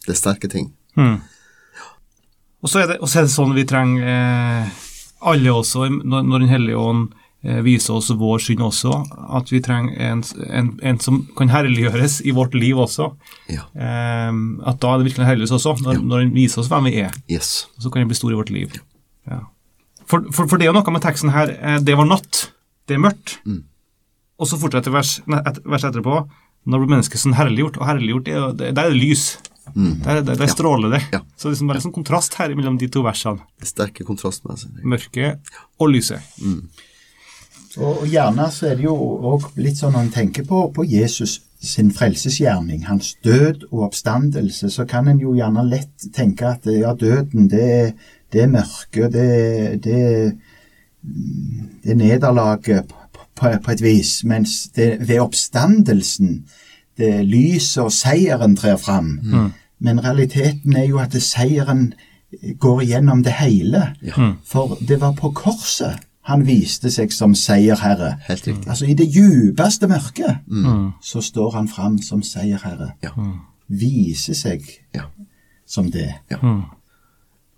Det 0.04 0.12
er 0.12 0.20
sterke 0.20 0.48
ting. 0.52 0.74
Og 2.64 2.72
så 2.72 2.82
er 2.82 2.90
det, 2.92 2.98
er 3.00 3.28
det 3.28 3.32
sånn 3.32 3.54
vi 3.56 3.64
trenger 3.68 4.08
eh, 4.12 4.70
alle 5.32 5.54
også, 5.54 5.88
når, 5.88 6.26
når 6.28 6.44
Den 6.44 6.52
hellige 6.52 6.78
ånd 6.82 7.08
eh, 7.14 7.17
viser 7.42 7.94
oss 7.94 8.10
vår 8.18 8.42
synd 8.42 8.64
også, 8.66 8.96
at 9.38 9.52
vi 9.54 9.62
trenger 9.64 10.00
en, 10.10 10.24
en, 10.50 10.72
en 10.82 10.98
som 11.00 11.20
kan 11.38 11.52
herliggjøres 11.54 12.20
i 12.26 12.34
vårt 12.36 12.58
liv 12.58 12.80
også. 12.82 13.12
Ja. 13.54 13.68
Um, 13.78 14.58
at 14.68 14.82
da 14.82 14.94
er 14.94 15.04
det 15.04 15.12
virkelig 15.12 15.28
herliggjøres 15.30 15.54
også, 15.60 15.76
når, 15.86 16.02
når 16.02 16.26
den 16.26 16.34
viser 16.36 16.64
oss 16.64 16.72
hvem 16.72 16.90
vi 16.90 16.98
er. 17.06 17.14
Yes. 17.32 17.68
Så 17.78 17.92
kan 17.94 18.04
den 18.04 18.10
bli 18.12 18.18
stor 18.18 18.34
i 18.34 18.40
vårt 18.40 18.52
liv. 18.54 18.74
Ja. 19.30 19.44
For, 20.08 20.26
for, 20.32 20.48
for 20.48 20.58
det 20.58 20.68
er 20.68 20.72
jo 20.72 20.78
noe 20.80 20.94
med 20.96 21.04
teksten 21.04 21.34
her 21.34 21.52
eh, 21.52 21.80
Det 21.84 21.98
var 22.00 22.08
natt, 22.08 22.46
det 22.88 22.96
er 22.96 23.04
mørkt. 23.04 23.38
Og 24.38 24.50
så 24.50 24.60
fortsetter 24.62 24.94
vers, 24.94 25.18
et, 25.20 25.62
vers 25.66 25.86
etterpå. 25.88 26.22
Når 26.68 26.84
blir 26.84 26.92
mennesket 26.98 27.22
sånn 27.22 27.38
herliggjort, 27.38 27.80
og 27.80 27.88
herliggjort, 27.90 28.26
det 28.28 28.36
er 28.36 28.58
det, 28.58 28.72
der 28.76 28.90
er 28.90 28.96
det 28.96 29.00
lys. 29.02 29.28
Der, 29.76 30.22
der, 30.24 30.36
der 30.40 30.50
stråler 30.52 30.94
det. 30.96 31.02
Ja. 31.12 31.22
Så 31.36 31.48
det 31.48 31.50
er 31.50 31.56
liksom 31.56 31.72
bare 31.72 31.82
en 31.82 31.86
sånn 31.88 31.96
kontrast 31.96 32.38
her 32.40 32.54
mellom 32.56 32.78
de 32.80 32.88
to 32.92 33.04
versene. 33.06 33.44
Det 33.60 33.68
er 33.68 33.72
sterke 33.74 34.06
kontrastmessig. 34.08 34.72
Mørket 34.88 35.52
og 35.78 35.92
lyset. 35.92 36.24
Og, 37.78 38.02
og 38.02 38.08
gjerne 38.10 38.48
så 38.52 38.72
er 38.72 38.80
det 38.80 38.88
jo 38.88 38.96
òg 39.32 39.52
litt 39.62 39.78
sånn 39.78 39.94
når 39.94 40.08
en 40.08 40.14
tenker 40.16 40.48
på, 40.48 40.64
på 40.74 40.86
Jesus 40.88 41.40
sin 41.62 41.90
frelsesgjerning, 41.94 42.84
hans 42.86 43.16
død 43.26 43.68
og 43.72 43.88
oppstandelse, 43.88 44.70
så 44.70 44.86
kan 44.90 45.08
en 45.10 45.22
jo 45.22 45.34
gjerne 45.38 45.64
lett 45.66 46.06
tenke 46.14 46.52
at 46.52 46.68
ja, 46.70 46.94
døden, 46.94 47.50
det 47.50 47.96
det 48.34 48.44
er 48.44 48.48
mørke, 48.52 49.10
det, 49.12 49.84
det, 49.84 50.34
det 51.84 51.92
er 51.92 52.00
nederlaget 52.00 52.88
på, 52.90 53.22
på, 53.36 53.52
på 53.64 53.72
et 53.72 53.84
vis, 53.84 54.24
mens 54.24 54.68
det, 54.76 54.98
ved 55.08 55.22
oppstandelsen 55.24 56.42
det 56.98 57.22
lyset 57.28 57.84
og 57.84 57.94
seieren 57.94 58.56
trer 58.58 58.78
fram. 58.82 59.20
Men 59.80 60.04
realiteten 60.04 60.76
er 60.76 60.88
jo 60.90 61.00
at 61.00 61.14
seieren 61.22 61.92
går 62.60 62.82
gjennom 62.90 63.22
det 63.24 63.38
hele. 63.38 63.84
For 64.46 64.76
det 64.82 65.00
var 65.02 65.14
på 65.14 65.32
korset 65.32 66.02
han 66.28 66.44
viste 66.48 66.92
seg 66.92 67.12
som 67.16 67.34
seierherre. 67.36 68.18
Helt 68.28 68.48
riktig. 68.48 68.68
Altså 68.68 68.86
i 68.90 68.96
det 69.00 69.08
djupeste 69.16 69.88
mørket 69.88 70.44
så 71.04 71.22
står 71.24 71.54
han 71.56 71.68
fram 71.72 71.98
som 72.04 72.22
seierherre. 72.24 72.94
Ja. 73.04 73.12
Viser 73.68 74.34
seg 74.36 74.64
Ja. 74.96 75.06
som 75.66 75.90
det. 75.92 76.10
Ja. 76.32 76.38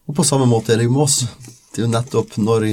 Og 0.07 0.15
på 0.17 0.23
samme 0.25 0.45
måte 0.49 0.73
er 0.73 0.77
det 0.77 0.85
jo 0.85 0.91
med 0.93 1.01
oss. 1.05 1.19
Det 1.73 1.81
er 1.83 1.87
jo 1.87 1.91
nettopp 1.93 2.37
når 2.37 2.65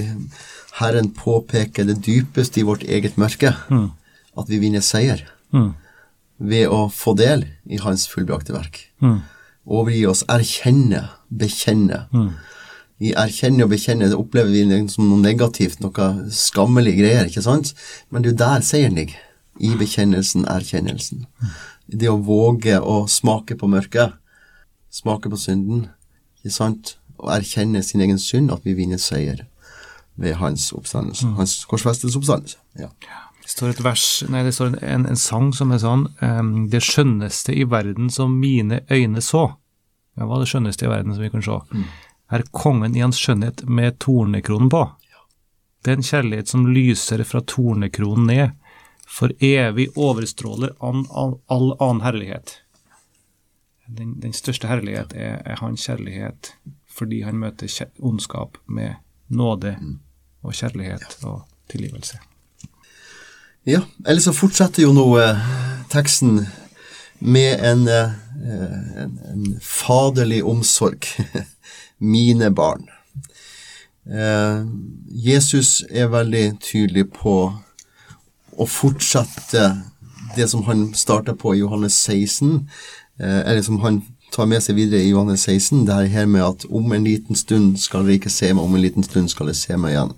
Herren 0.80 1.10
påpeker 1.16 1.84
det 1.88 1.98
dypeste 2.04 2.60
i 2.60 2.64
vårt 2.68 2.82
eget 2.84 3.16
mørke, 3.16 3.54
at 4.36 4.48
vi 4.48 4.58
vinner 4.60 4.80
seier. 4.84 5.22
Ved 6.38 6.68
å 6.68 6.88
få 6.92 7.14
del 7.16 7.46
i 7.72 7.78
Hans 7.80 8.06
fullbrakte 8.12 8.52
verk. 8.52 8.82
Overgi 9.66 10.04
oss, 10.06 10.24
erkjenne, 10.28 11.08
bekjenne. 11.32 12.02
I 13.02 13.12
erkjenner 13.12 13.66
og 13.66 13.72
bekjenner, 13.74 14.08
det 14.08 14.16
opplever 14.16 14.52
vi 14.54 14.64
det 14.70 14.78
som 14.92 15.08
noe 15.08 15.20
negativt, 15.20 15.82
noe 15.84 16.06
skammelige 16.32 17.02
greier, 17.02 17.28
ikke 17.28 17.44
sant? 17.44 17.74
Men 18.08 18.24
det 18.24 18.30
er 18.30 18.34
jo 18.34 18.42
der 18.44 18.64
seieren 18.64 19.00
ligger. 19.00 19.18
I 19.56 19.72
bekjennelsen, 19.76 20.46
erkjennelsen. 20.52 21.26
Det 21.88 22.08
å 22.12 22.20
våge 22.20 22.78
å 22.80 23.02
smake 23.08 23.56
på 23.56 23.68
mørket, 23.72 24.16
smake 24.92 25.32
på 25.32 25.40
synden, 25.40 25.86
ikke 26.40 26.54
sant? 26.56 26.96
Og 27.20 27.30
erkjenne 27.36 27.82
sin 27.84 28.04
egen 28.04 28.20
synd, 28.20 28.52
at 28.52 28.64
vi 28.64 28.76
vinner 28.76 29.00
seier 29.00 29.44
ved 30.16 30.36
hans 30.40 30.70
oppstandelse. 30.76 31.28
Hans 31.36 31.58
korsfestes 31.68 32.16
oppstandelse. 32.16 32.60
Ja. 32.80 32.90
Det 33.46 33.52
står 33.52 33.76
et 33.76 33.84
vers, 33.84 34.06
nei, 34.32 34.42
det 34.42 34.56
står 34.56 34.74
en, 34.82 35.04
en 35.06 35.20
sang 35.20 35.52
som 35.54 35.70
er 35.70 35.78
sånn 35.78 36.08
ehm, 36.24 36.64
Det 36.72 36.80
skjønneste 36.82 37.54
i 37.54 37.62
verden 37.70 38.08
som 38.10 38.34
mine 38.40 38.80
øyne 38.90 39.22
så. 39.22 39.44
Ja, 40.16 40.26
hva 40.26 40.40
er 40.40 40.42
det 40.42 40.50
skjønneste 40.50 40.88
i 40.88 40.90
verden 40.90 41.14
som 41.14 41.22
vi 41.22 41.30
kan 41.30 41.44
se? 41.44 41.60
Er 42.30 42.42
kongen 42.50 42.96
i 42.96 43.02
hans 43.04 43.20
skjønnhet 43.22 43.62
med 43.68 43.98
tornekronen 44.02 44.70
på. 44.70 44.82
Den 45.86 46.02
kjærlighet 46.02 46.50
som 46.50 46.66
lyser 46.66 47.22
fra 47.24 47.40
tornekronen 47.46 48.26
ned, 48.26 48.54
for 49.06 49.30
evig 49.38 49.86
overstråler 49.94 50.72
an, 50.82 51.04
all, 51.10 51.36
all 51.46 51.76
annen 51.78 52.02
herlighet. 52.02 52.56
Den, 53.86 54.16
den 54.20 54.34
største 54.34 54.66
herlighet 54.66 55.14
er, 55.14 55.38
er 55.46 55.60
hans 55.62 55.86
kjærlighet, 55.86 56.56
fordi 56.90 57.22
han 57.22 57.38
møter 57.38 57.70
ondskap 58.02 58.58
med 58.66 58.98
nåde 59.28 59.76
og 60.42 60.54
kjærlighet 60.54 61.20
og 61.22 61.44
tilgivelse. 61.70 62.18
Ja, 63.66 63.80
eller 64.06 64.22
så 64.22 64.34
fortsetter 64.34 64.82
jo 64.82 64.92
nå 64.94 65.06
eh, 65.18 65.46
teksten 65.90 66.40
med 67.18 67.62
en, 67.66 67.86
eh, 67.90 68.12
en, 69.02 69.16
en 69.32 69.46
faderlig 69.62 70.42
omsorg. 70.46 71.06
Mine 71.98 72.50
barn. 72.50 72.88
Eh, 74.06 74.66
Jesus 75.08 75.82
er 75.90 76.12
veldig 76.12 76.58
tydelig 76.62 77.08
på 77.16 77.36
å 78.56 78.66
fortsette 78.68 79.70
det 80.36 80.48
som 80.48 80.62
han 80.68 80.90
starta 80.94 81.34
på 81.34 81.54
i 81.54 81.62
Johannes 81.62 81.96
16, 82.02 82.68
eh, 83.18 83.40
eller 83.40 83.62
som 83.62 83.80
han 83.80 84.02
tar 84.32 84.46
med 84.46 84.62
seg 84.62 84.76
videre 84.76 85.00
i 85.00 85.10
Johannes 85.10 85.46
16, 85.48 85.86
det 85.86 86.10
her 86.12 86.26
med 86.26 86.44
at 86.44 86.68
om 86.68 86.92
en 86.92 87.04
liten 87.04 87.36
stund 87.38 87.80
skal 87.80 88.04
dere 88.04 88.20
ikke 88.20 88.32
se 88.32 88.52
meg, 88.52 88.64
om 88.64 88.74
en 88.74 88.84
liten 88.84 89.06
stund 89.06 89.32
skal 89.32 89.50
dere 89.50 89.58
se 89.58 89.78
meg 89.80 89.96
igjen 89.96 90.14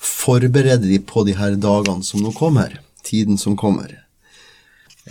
forbereder 0.00 0.88
de 0.88 0.98
på 0.98 1.24
de 1.24 1.36
her 1.36 1.56
dagene 1.60 2.04
som 2.04 2.22
nå 2.24 2.32
kommer, 2.36 2.80
tiden 3.04 3.38
som 3.38 3.56
kommer. 3.56 3.99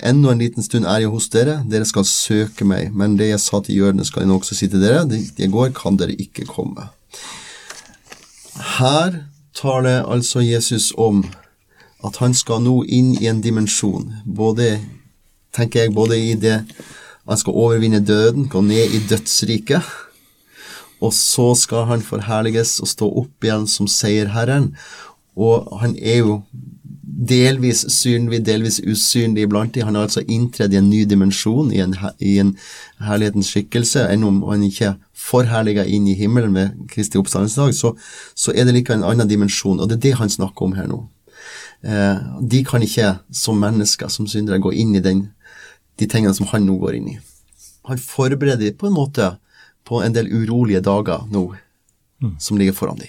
Ennå 0.05 0.31
en 0.31 0.41
liten 0.41 0.63
stund 0.63 0.87
er 0.87 1.03
jeg 1.03 1.11
hos 1.13 1.27
dere, 1.33 1.59
dere 1.69 1.87
skal 1.87 2.05
søke 2.07 2.67
meg, 2.67 2.93
men 2.95 3.17
det 3.19 3.31
jeg 3.31 3.41
sa 3.43 3.59
til 3.63 3.81
jødene 3.81 4.05
skal 4.07 4.23
jeg 4.23 4.31
nå 4.31 4.37
også 4.39 4.57
si 4.57 4.69
til 4.71 4.83
dere, 4.83 5.03
det 5.09 5.21
jeg 5.39 5.51
går 5.53 5.73
kan 5.77 5.99
dere 5.99 6.15
ikke 6.15 6.47
komme. 6.49 6.87
Her 8.79 9.23
taler 9.55 10.05
altså 10.07 10.43
Jesus 10.45 10.91
om 10.97 11.23
at 12.05 12.19
han 12.23 12.33
skal 12.37 12.63
nå 12.63 12.81
inn 12.87 13.11
i 13.19 13.27
en 13.27 13.41
dimensjon, 13.43 14.13
både, 14.25 14.77
tenker 15.55 15.85
jeg, 15.85 15.95
både 15.95 16.19
i 16.19 16.35
det 16.39 16.61
han 17.29 17.37
skal 17.37 17.57
overvinne 17.59 17.99
døden, 18.01 18.47
gå 18.49 18.61
ned 18.65 18.95
i 18.95 19.03
dødsriket, 19.09 19.83
og 20.99 21.13
så 21.15 21.51
skal 21.55 21.85
han 21.91 22.01
forherliges 22.03 22.79
og 22.83 22.89
stå 22.91 23.07
opp 23.21 23.45
igjen 23.45 23.67
som 23.71 23.87
seierherren. 23.87 24.73
Og 25.39 25.69
han 25.79 25.93
er 25.95 26.19
jo 26.23 26.41
delvis 27.19 27.83
synlig, 27.91 28.43
delvis 28.47 28.79
usynlig 28.79 29.43
iblant 29.43 29.73
de. 29.75 29.83
Han 29.83 29.97
har 29.97 30.07
altså 30.07 30.23
inntredd 30.27 30.73
i 30.73 30.79
en 30.79 30.89
ny 30.89 31.03
dimensjon, 31.09 31.71
i 31.75 31.81
en, 31.83 31.95
i 32.23 32.37
en 32.39 32.53
herlighetens 33.03 33.51
skikkelse. 33.51 34.05
Enn 34.13 34.23
om 34.27 34.41
han 34.47 34.63
ikke 34.63 34.93
er 34.93 34.97
forherliga 35.19 35.83
inn 35.83 36.07
i 36.07 36.15
himmelen 36.15 36.55
med 36.55 36.77
Kristi 36.91 37.19
oppstandelsesdag, 37.19 37.75
så, 37.75 37.93
så 38.39 38.55
er 38.55 38.67
det 38.67 38.77
likevel 38.77 39.01
en 39.01 39.09
annen 39.11 39.29
dimensjon, 39.29 39.81
og 39.81 39.89
det 39.89 39.99
er 39.99 40.05
det 40.07 40.15
han 40.21 40.31
snakker 40.31 40.69
om 40.69 40.77
her 40.79 40.87
nå. 40.89 41.01
Eh, 41.83 42.23
de 42.39 42.63
kan 42.67 42.83
ikke 42.83 43.17
som 43.35 43.59
mennesker, 43.59 44.11
som 44.11 44.27
syndere, 44.27 44.61
gå 44.63 44.71
inn 44.71 44.95
i 44.95 45.03
den, 45.03 45.27
de 45.99 46.07
tingene 46.07 46.35
som 46.35 46.47
han 46.53 46.67
nå 46.67 46.79
går 46.79 47.01
inn 47.01 47.13
i. 47.15 47.19
Han 47.91 47.99
forbereder 47.99 48.75
på 48.79 48.87
en 48.87 48.95
måte 48.95 49.33
på 49.87 50.03
en 50.05 50.15
del 50.15 50.29
urolige 50.31 50.83
dager 50.85 51.25
nå 51.33 51.49
som 52.39 52.59
ligger 52.59 52.75
foran 52.75 52.99
de. 52.99 53.07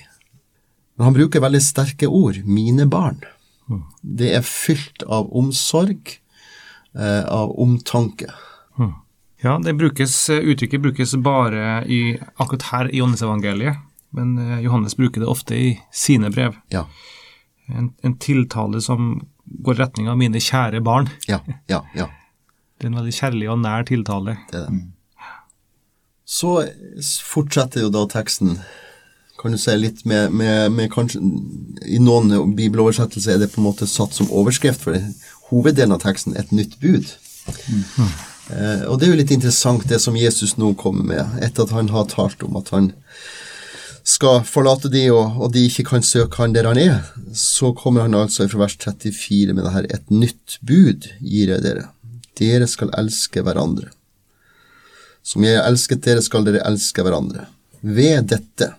Men 0.96 1.10
han 1.10 1.16
bruker 1.16 1.42
veldig 1.42 1.60
sterke 1.62 2.06
ord. 2.06 2.38
'Mine 2.44 2.86
barn'. 2.90 3.24
Det 4.02 4.32
er 4.36 4.46
fylt 4.46 5.02
av 5.06 5.30
omsorg, 5.36 6.16
eh, 6.94 7.24
av 7.24 7.52
omtanke. 7.60 8.30
Ja, 9.40 9.54
det 9.64 9.72
brukes, 9.78 10.12
uttrykket 10.30 10.82
brukes 10.84 11.14
bare 11.16 11.84
i, 11.88 12.18
akkurat 12.36 12.62
her 12.62 12.90
i 12.92 12.98
Johannes-evangeliet, 12.98 13.78
men 14.12 14.34
eh, 14.38 14.60
Johannes 14.66 14.96
bruker 14.98 15.22
det 15.22 15.30
ofte 15.32 15.56
i 15.56 15.80
sine 15.92 16.30
brev. 16.30 16.58
Ja, 16.68 16.86
En, 17.70 17.92
en 18.02 18.16
tiltale 18.18 18.80
som 18.82 19.28
går 19.46 19.74
i 19.74 19.78
retning 19.78 20.08
av 20.10 20.16
'mine 20.18 20.40
kjære 20.42 20.80
barn'. 20.82 21.08
ja, 21.28 21.38
ja. 21.68 21.84
ja. 21.94 22.08
Det 22.80 22.86
er 22.86 22.90
en 22.90 22.96
veldig 22.96 23.12
kjærlig 23.12 23.50
og 23.52 23.58
nær 23.60 23.84
tiltale. 23.84 24.36
Det 24.50 24.56
er 24.58 24.66
det. 24.66 24.80
Så 26.24 26.52
fortsetter 27.26 27.82
jo 27.84 27.90
da 27.90 28.06
teksten, 28.08 28.58
kan 29.40 29.54
du 29.54 29.58
si, 29.58 29.72
litt 29.80 30.04
med, 30.04 30.34
med, 30.36 30.72
med 30.76 30.90
kanskje 30.92 31.20
I 31.88 32.00
noen 32.02 32.54
bibeloversettelser 32.56 33.34
er 33.34 33.42
det 33.42 33.52
på 33.54 33.62
en 33.62 33.70
måte 33.70 33.88
satt 33.88 34.16
som 34.16 34.28
overskrift 34.28 34.84
for 34.84 34.96
det. 34.96 35.04
hoveddelen 35.50 35.96
av 35.96 36.02
teksten, 36.04 36.36
et 36.38 36.52
nytt 36.54 36.76
bud. 36.82 37.08
Eh, 38.50 38.80
og 38.90 38.96
det 38.98 39.06
er 39.06 39.12
jo 39.12 39.18
litt 39.20 39.30
interessant 39.34 39.84
det 39.86 40.00
som 40.02 40.16
Jesus 40.18 40.56
nå 40.58 40.72
kommer 40.78 41.04
med, 41.06 41.38
etter 41.44 41.66
at 41.66 41.74
han 41.74 41.90
har 41.94 42.08
talt 42.10 42.42
om 42.42 42.56
at 42.58 42.72
han 42.74 42.88
skal 44.06 44.40
forlate 44.48 44.90
de, 44.90 45.04
og, 45.14 45.38
og 45.38 45.52
de 45.54 45.64
ikke 45.68 45.86
kan 45.92 46.02
søke 46.02 46.40
han 46.40 46.56
der 46.56 46.66
han 46.66 46.80
er, 46.80 47.04
så 47.36 47.70
kommer 47.76 48.06
han 48.06 48.16
altså 48.18 48.48
fra 48.50 48.64
vers 48.64 48.76
34 48.80 49.54
med 49.54 49.64
det 49.66 49.74
her, 49.76 49.86
et 49.86 50.10
nytt 50.10 50.58
bud 50.66 51.06
gir 51.20 51.54
jeg 51.54 51.62
dere. 51.66 51.88
Dere 52.40 52.66
skal 52.70 52.92
elske 52.98 53.44
hverandre. 53.44 53.90
Som 55.22 55.44
jeg 55.44 55.58
har 55.58 55.68
elsket 55.68 56.02
dere, 56.06 56.24
skal 56.24 56.46
dere 56.46 56.64
elske 56.66 57.04
hverandre. 57.04 57.46
Ved 57.80 58.32
dette 58.32 58.72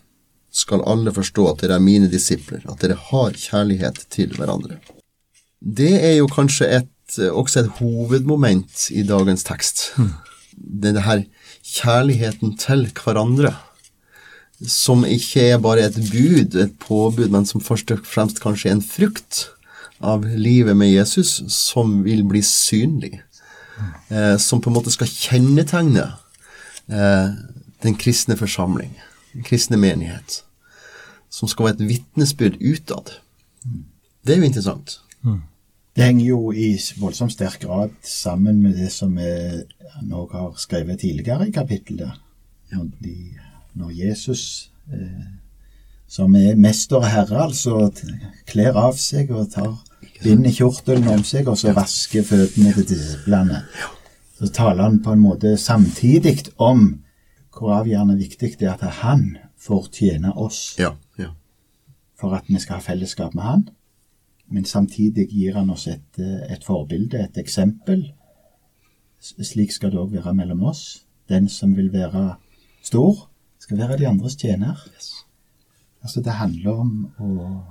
skal 0.52 0.84
alle 0.90 1.14
forstå 1.16 1.48
at 1.50 1.64
dere 1.64 1.78
er 1.80 1.84
mine 1.84 2.10
disipler, 2.12 2.64
at 2.68 2.82
dere 2.84 3.00
har 3.10 3.38
kjærlighet 3.38 4.04
til 4.12 4.36
hverandre. 4.36 4.80
Det 5.62 5.94
er 5.96 6.18
jo 6.20 6.28
kanskje 6.32 6.68
et, 6.82 7.20
også 7.32 7.64
et 7.64 7.74
hovedmoment 7.80 8.88
i 8.92 9.04
dagens 9.08 9.46
tekst. 9.48 9.92
Det 10.52 10.92
er 10.92 10.98
det 10.98 11.06
her 11.08 11.24
kjærligheten 11.64 12.58
til 12.60 12.88
hverandre, 12.98 13.54
som 14.68 15.06
ikke 15.08 15.48
er 15.54 15.62
bare 15.62 15.88
et 15.88 15.98
bud, 16.12 16.58
et 16.60 16.74
påbud, 16.80 17.32
men 17.34 17.48
som 17.50 17.64
først 17.64 17.92
og 17.96 18.04
fremst 18.06 18.42
kanskje 18.44 18.70
er 18.70 18.78
en 18.78 18.86
frukt 18.86 19.48
av 20.02 20.26
livet 20.26 20.76
med 20.78 20.92
Jesus, 20.92 21.40
som 21.54 22.02
vil 22.06 22.24
bli 22.28 22.42
synlig. 22.46 23.22
Eh, 24.10 24.38
som 24.38 24.62
på 24.62 24.70
en 24.70 24.76
måte 24.76 24.94
skal 24.94 25.10
kjennetegne 25.10 26.04
eh, 26.92 27.32
den 27.82 27.98
kristne 27.98 28.38
forsamling, 28.38 28.92
kristne 29.46 29.78
menighet, 29.78 30.42
som 31.30 31.50
skal 31.50 31.70
være 31.70 31.80
et 31.80 31.88
vitnesbyrd 31.90 32.60
utad. 32.62 33.16
Det 34.26 34.36
er 34.36 34.42
jo 34.42 34.50
interessant. 34.50 35.00
Det 35.96 36.08
henger 36.08 36.26
jo 36.26 36.52
i 36.56 36.72
voldsomt 37.02 37.34
sterk 37.34 37.60
grad 37.66 37.92
sammen 38.08 38.62
med 38.64 38.78
det 38.80 38.92
som 38.94 39.12
vi 39.18 39.32
nå 40.08 40.24
har 40.32 40.54
skrevet 40.58 41.04
tidligere 41.04 41.50
i 41.50 41.52
kapittelet. 41.52 42.12
Når, 42.72 43.90
Jesus 43.92 44.72
eh, 44.92 45.26
som 46.08 46.36
er 46.36 46.56
mester 46.60 47.02
og 47.02 47.08
herre, 47.08 47.44
altså 47.44 47.90
kler 48.48 48.78
av 48.80 48.96
seg 49.00 49.32
og 49.36 49.50
tar 49.52 49.74
binder 50.24 50.54
kjortelen 50.56 51.08
om 51.12 51.24
seg, 51.28 51.48
og 51.48 51.60
så 51.60 51.74
vasker 51.76 52.24
føttene 52.28 52.72
til 52.76 52.88
disiplene. 52.94 53.64
Så 54.40 54.50
taler 54.56 54.88
han 54.88 55.02
på 55.04 55.16
en 55.16 55.24
måte 55.24 55.58
samtidig 55.60 56.38
om 56.56 57.02
hvor 57.52 57.74
avgjørende 57.82 58.18
viktig 58.18 58.56
det 58.60 58.68
er 58.68 58.74
at 58.78 59.02
han 59.02 59.38
får 59.60 59.90
tjene 59.98 60.34
oss 60.38 60.76
Ja. 60.80 60.96
ja. 61.20 61.32
for 62.20 62.36
at 62.38 62.48
vi 62.48 62.60
skal 62.60 62.80
ha 62.80 62.82
fellesskap 62.86 63.36
med 63.36 63.44
han. 63.44 63.70
Men 64.52 64.66
samtidig 64.66 65.30
gir 65.32 65.56
han 65.56 65.70
oss 65.70 65.88
et, 65.88 66.20
eh, 66.20 66.54
et 66.54 66.64
forbilde, 66.64 67.20
et 67.20 67.38
eksempel. 67.38 68.12
Slik 69.22 69.72
skal 69.72 69.92
det 69.92 70.00
òg 70.00 70.12
være 70.12 70.34
mellom 70.34 70.64
oss. 70.64 71.06
Den 71.30 71.48
som 71.50 71.76
vil 71.78 71.92
være 71.94 72.36
stor, 72.84 73.30
skal 73.60 73.78
være 73.78 73.98
de 73.98 74.08
andres 74.08 74.36
tjener. 74.36 74.76
Altså, 76.04 76.22
det 76.22 76.34
handler 76.34 76.72
om 76.72 77.12
å 77.20 77.64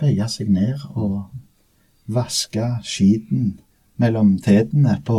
bøye 0.00 0.28
seg 0.28 0.50
ned 0.52 0.84
og 0.94 1.24
vaske 2.06 2.66
skiten 2.82 3.58
mellom 3.96 4.38
tetene 4.38 4.98
på 5.06 5.18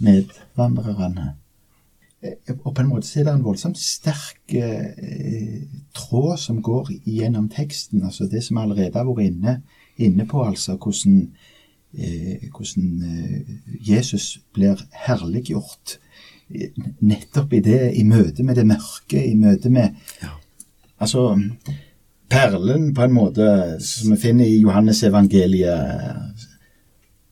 medvandrerne. 0.00 1.34
Og 2.64 2.70
på 2.74 2.80
en 2.80 2.88
måte 2.88 3.06
så 3.06 3.20
er 3.20 3.26
det 3.26 3.34
en 3.34 3.44
voldsomt 3.44 3.78
sterk 3.78 4.54
eh, 4.56 5.64
tråd 5.96 6.38
som 6.40 6.62
går 6.64 6.92
gjennom 7.04 7.48
teksten. 7.52 8.04
Altså 8.04 8.28
det 8.30 8.40
som 8.44 8.58
allerede 8.62 8.96
har 8.96 9.04
vært 9.08 9.26
inne, 9.28 9.58
inne 10.00 10.26
på, 10.28 10.40
altså 10.44 10.78
hvordan, 10.80 11.18
eh, 11.98 12.46
hvordan 12.54 13.02
eh, 13.10 13.52
Jesus 13.90 14.38
blir 14.56 14.80
herliggjort. 15.06 15.98
eh, 16.54 16.72
Nettopp 17.00 17.52
i 17.52 17.60
det, 17.60 17.92
i 17.96 18.04
møte 18.08 18.42
med 18.42 18.56
det 18.56 18.66
mørke, 18.66 19.20
i 19.20 19.34
møte 19.34 19.70
med 19.70 19.92
Ja. 20.22 20.32
Altså 21.00 21.34
perlen, 22.30 22.94
på 22.94 23.02
en 23.02 23.12
måte, 23.12 23.76
som 23.80 24.14
vi 24.14 24.16
finner 24.16 24.46
i 24.46 24.60
Johannes 24.62 25.02
evangeliet. 25.02 26.40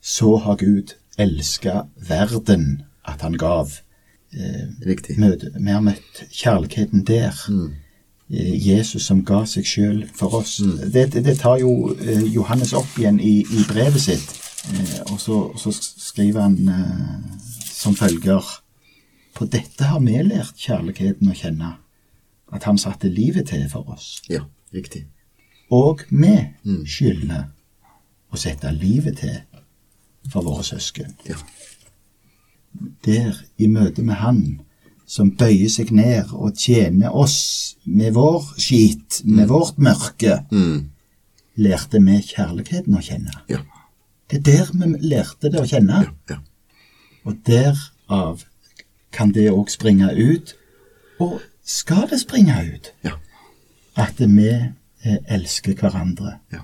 Så 0.03 0.37
har 0.37 0.57
Gud 0.57 0.93
elska 1.19 1.87
verden 2.09 2.83
at 3.05 3.23
han 3.23 3.39
gav. 3.39 3.71
Eh, 4.33 4.69
Riktig. 4.87 5.19
møte. 5.21 5.53
Vi 5.59 5.71
har 5.71 5.81
møtt 5.85 6.23
kjærligheten 6.33 7.05
der. 7.07 7.37
Mm. 7.49 7.73
Jesus 8.33 9.05
som 9.05 9.21
ga 9.29 9.43
seg 9.45 9.67
sjøl 9.69 9.99
for 10.17 10.39
oss. 10.39 10.57
Det, 10.63 11.11
det, 11.13 11.25
det 11.27 11.35
tar 11.43 11.59
jo 11.61 11.93
eh, 12.01 12.23
Johannes 12.33 12.73
opp 12.73 12.97
igjen 12.97 13.21
i, 13.21 13.43
i 13.45 13.65
brevet 13.69 14.01
sitt. 14.01 14.33
Eh, 14.73 15.01
og, 15.11 15.19
så, 15.21 15.39
og 15.53 15.61
så 15.61 15.73
skriver 15.77 16.47
han 16.47 16.57
eh, 16.69 17.41
som 17.73 17.97
følger 17.99 18.47
På 19.35 19.45
dette 19.49 19.89
har 19.89 20.01
vi 20.01 20.17
lært 20.23 20.57
kjærligheten 20.61 21.29
å 21.29 21.37
kjenne. 21.37 21.75
At 22.53 22.65
han 22.69 22.79
satte 22.79 23.09
livet 23.09 23.49
til 23.49 23.65
for 23.73 23.89
oss. 23.93 24.23
Ja, 24.29 24.45
riktig. 24.73 25.07
Og 25.73 26.05
vi 26.11 26.35
skylder 26.85 27.47
å 28.33 28.41
sette 28.41 28.73
livet 28.77 29.23
til 29.23 29.39
for 30.33 30.45
våre 30.45 30.65
søsken. 30.65 31.17
Ja. 31.29 31.39
Der, 33.05 33.37
i 33.59 33.67
møte 33.67 34.03
med 34.03 34.15
Han, 34.15 34.61
som 35.07 35.31
bøyer 35.37 35.69
seg 35.69 35.91
ned 35.93 36.31
og 36.33 36.55
tjener 36.57 37.13
oss 37.15 37.77
med 37.85 38.13
vår 38.17 38.47
skit, 38.59 39.21
med 39.25 39.49
vårt 39.51 39.79
mørke, 39.79 40.39
Mm. 40.51 40.89
lærte 41.57 42.01
vi 42.01 42.21
kjærligheten 42.23 42.95
å 42.97 43.03
kjenne. 43.03 43.33
Ja. 43.49 43.59
Det 44.31 44.39
er 44.39 44.43
der 44.43 44.71
vi 44.73 44.99
lærte 45.09 45.51
det 45.53 45.61
å 45.61 45.67
kjenne. 45.69 46.07
Ja. 46.31 46.37
Og 47.27 47.37
derav 47.47 48.41
kan 49.13 49.33
det 49.33 49.51
òg 49.53 49.69
springe 49.71 50.09
ut, 50.17 50.55
og 51.21 51.41
skal 51.65 52.09
det 52.11 52.21
springe 52.21 52.57
ut, 52.75 52.93
Ja. 53.05 53.11
at 53.97 54.15
vi 54.19 54.49
eh, 55.05 55.19
elsker 55.29 55.75
hverandre. 55.75 56.39
Ja. 56.53 56.59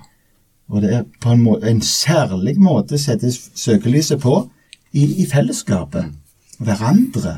Og 0.69 0.83
det 0.83 0.93
er 0.95 1.05
på 1.21 1.31
en, 1.33 1.43
måte, 1.43 1.67
en 1.69 1.81
særlig 1.83 2.57
måte 2.59 2.99
settes 2.99 3.51
søkelyset 3.55 4.21
på 4.21 4.51
i, 4.93 5.05
i 5.23 5.27
fellesskapet. 5.27 6.13
Hverandre. 6.59 7.37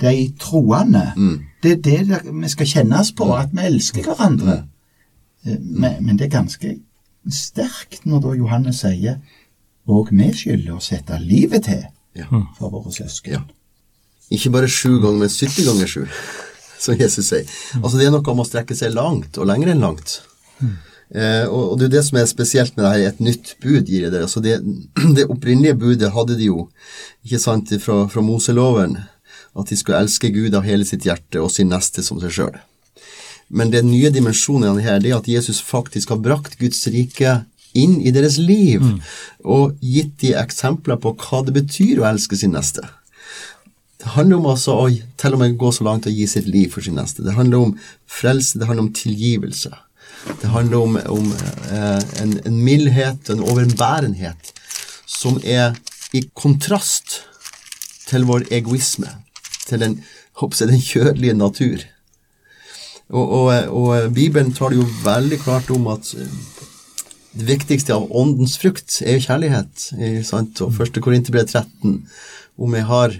De 0.00 0.14
troende. 0.40 1.04
Det 1.62 1.72
er 1.72 1.82
det 1.82 1.98
der 2.08 2.32
vi 2.42 2.48
skal 2.48 2.66
kjennes 2.66 3.12
på, 3.16 3.28
at 3.36 3.52
vi 3.52 3.64
elsker 3.70 4.02
hverandre. 4.08 4.64
Eh, 5.46 5.58
Men, 5.60 6.04
men 6.04 6.16
det 6.18 6.26
er 6.26 6.34
ganske 6.38 6.74
sterkt 7.30 8.06
når 8.06 8.20
da 8.24 8.34
Johannes 8.38 8.80
sier 8.84 9.18
og 9.88 10.10
vi 10.12 10.26
skylder 10.36 10.74
å 10.76 10.80
sette 10.84 11.16
livet 11.22 11.64
til 11.64 11.84
for 12.58 12.68
våre 12.72 12.90
søsken. 12.92 13.32
Ja. 13.32 13.40
Ikke 14.34 14.50
bare 14.52 14.68
sju 14.68 14.98
ganger, 15.00 15.18
men 15.22 15.30
70 15.32 15.64
ganger 15.64 15.86
sju, 15.88 16.02
som 16.82 16.98
Jesus 16.98 17.30
sier. 17.30 17.46
Altså 17.78 17.96
Det 17.96 18.06
er 18.06 18.12
noe 18.12 18.28
om 18.32 18.42
å 18.42 18.44
strekke 18.44 18.74
seg 18.76 18.92
langt, 18.92 19.38
og 19.38 19.46
lenger 19.48 19.70
enn 19.72 19.80
langt. 19.80 20.18
Eh, 20.60 20.74
og, 21.48 21.72
og 21.72 21.76
det 21.80 21.88
er 21.88 21.94
det 21.96 22.04
som 22.04 22.18
er 22.20 22.26
spesielt 22.28 22.74
med 22.76 22.84
det 22.84 22.92
her, 22.92 23.04
et 23.08 23.22
nytt 23.24 23.54
bud 23.62 23.88
gir 23.88 24.10
det. 24.10 24.22
Altså 24.26 24.42
det, 24.44 24.58
det 25.16 25.28
opprinnelige 25.28 25.78
budet 25.80 26.12
hadde 26.12 26.36
de 26.38 26.50
jo, 26.50 26.66
ikke 27.24 27.40
sant, 27.42 27.72
fra, 27.82 28.02
fra 28.12 28.24
Moseloven, 28.24 28.98
at 29.58 29.70
de 29.70 29.78
skulle 29.78 30.00
elske 30.04 30.30
Gud 30.34 30.54
av 30.54 30.66
hele 30.68 30.86
sitt 30.86 31.06
hjerte 31.08 31.40
og 31.42 31.52
sin 31.52 31.70
neste 31.72 32.04
som 32.04 32.20
seg 32.22 32.34
sjøl. 32.34 32.58
Men 33.48 33.72
den 33.72 33.88
nye 33.88 34.10
dimensjonen 34.12 34.80
her, 34.84 35.00
det 35.00 35.14
er 35.14 35.22
at 35.22 35.30
Jesus 35.30 35.62
faktisk 35.64 36.12
har 36.12 36.20
brakt 36.20 36.58
Guds 36.60 36.84
rike 36.92 37.40
inn 37.76 37.98
i 38.04 38.12
deres 38.12 38.36
liv, 38.40 38.84
og 39.44 39.76
gitt 39.84 40.18
de 40.22 40.34
eksempler 40.36 41.00
på 41.00 41.14
hva 41.16 41.42
det 41.46 41.56
betyr 41.56 42.02
å 42.02 42.08
elske 42.10 42.36
sin 42.36 42.52
neste. 42.56 42.84
Det 43.98 44.12
handler 44.14 44.38
om 44.38 44.50
altså 44.52 44.76
å 44.78 44.86
til 45.18 45.34
og 45.34 45.40
med 45.40 45.56
gå 45.58 45.72
så 45.74 45.84
langt 45.86 46.06
og 46.06 46.14
gi 46.14 46.26
sitt 46.30 46.46
liv 46.46 46.70
for 46.70 46.84
sin 46.84 46.96
neste. 47.00 47.24
Det 47.26 47.34
handler 47.34 47.66
om 47.66 47.72
frelse, 48.06 48.60
det 48.60 48.68
handler 48.68 48.86
om 48.86 48.94
tilgivelse. 48.94 49.72
Det 50.40 50.50
handler 50.52 50.78
om, 50.78 50.98
om 51.08 51.32
eh, 51.72 52.22
en, 52.22 52.34
en 52.46 52.58
mildhet, 52.64 53.30
en 53.30 53.42
overbærenhet, 53.44 54.52
som 55.06 55.40
er 55.44 55.76
i 56.16 56.24
kontrast 56.34 57.20
til 58.08 58.24
vår 58.28 58.46
egoisme, 58.54 59.10
til 59.66 59.82
den, 59.84 59.98
jeg, 60.40 60.68
den 60.70 60.80
kjødelige 60.80 61.36
natur. 61.36 61.84
Og, 63.08 63.28
og, 63.28 63.52
og 63.72 64.12
Bibelen 64.14 64.52
tar 64.54 64.72
det 64.72 64.80
jo 64.82 64.88
veldig 65.04 65.40
klart 65.40 65.70
om 65.74 65.88
at 65.92 66.12
eh, 66.16 66.40
det 67.38 67.46
viktigste 67.48 67.94
av 67.94 68.08
åndens 68.16 68.56
frukt 68.60 69.00
er 69.04 69.18
jo 69.18 69.26
kjærlighet. 69.28 69.88
Sant? 70.26 70.60
Og 70.64 70.74
1. 70.74 70.98
Korinterbrev 71.04 71.46
13, 71.46 72.00
om 72.58 72.74
jeg 72.74 72.86
har 72.88 73.14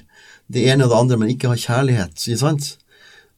det 0.48 0.64
ene 0.72 0.86
og 0.86 0.90
det 0.90 0.98
andre, 0.98 1.18
men 1.20 1.32
ikke 1.32 1.52
har 1.52 1.60
kjærlighet. 1.60 2.24
Sant? 2.40 2.77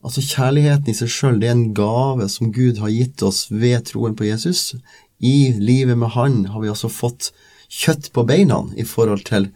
Altså 0.01 0.23
Kjærligheten 0.25 0.89
i 0.89 0.97
seg 0.97 1.11
sjøl 1.13 1.43
er 1.45 1.53
en 1.53 1.75
gave 1.77 2.29
som 2.33 2.53
Gud 2.57 2.81
har 2.81 2.93
gitt 2.93 3.23
oss 3.27 3.45
ved 3.53 3.85
troen 3.91 4.17
på 4.17 4.25
Jesus. 4.25 4.75
I 5.21 5.53
livet 5.61 5.99
med 6.01 6.15
Han 6.17 6.47
har 6.49 6.63
vi 6.63 6.73
altså 6.73 6.89
fått 6.89 7.33
kjøtt 7.69 8.09
på 8.17 8.25
beina 8.27 8.63
i 8.81 8.87
forhold 8.89 9.27
til 9.29 9.51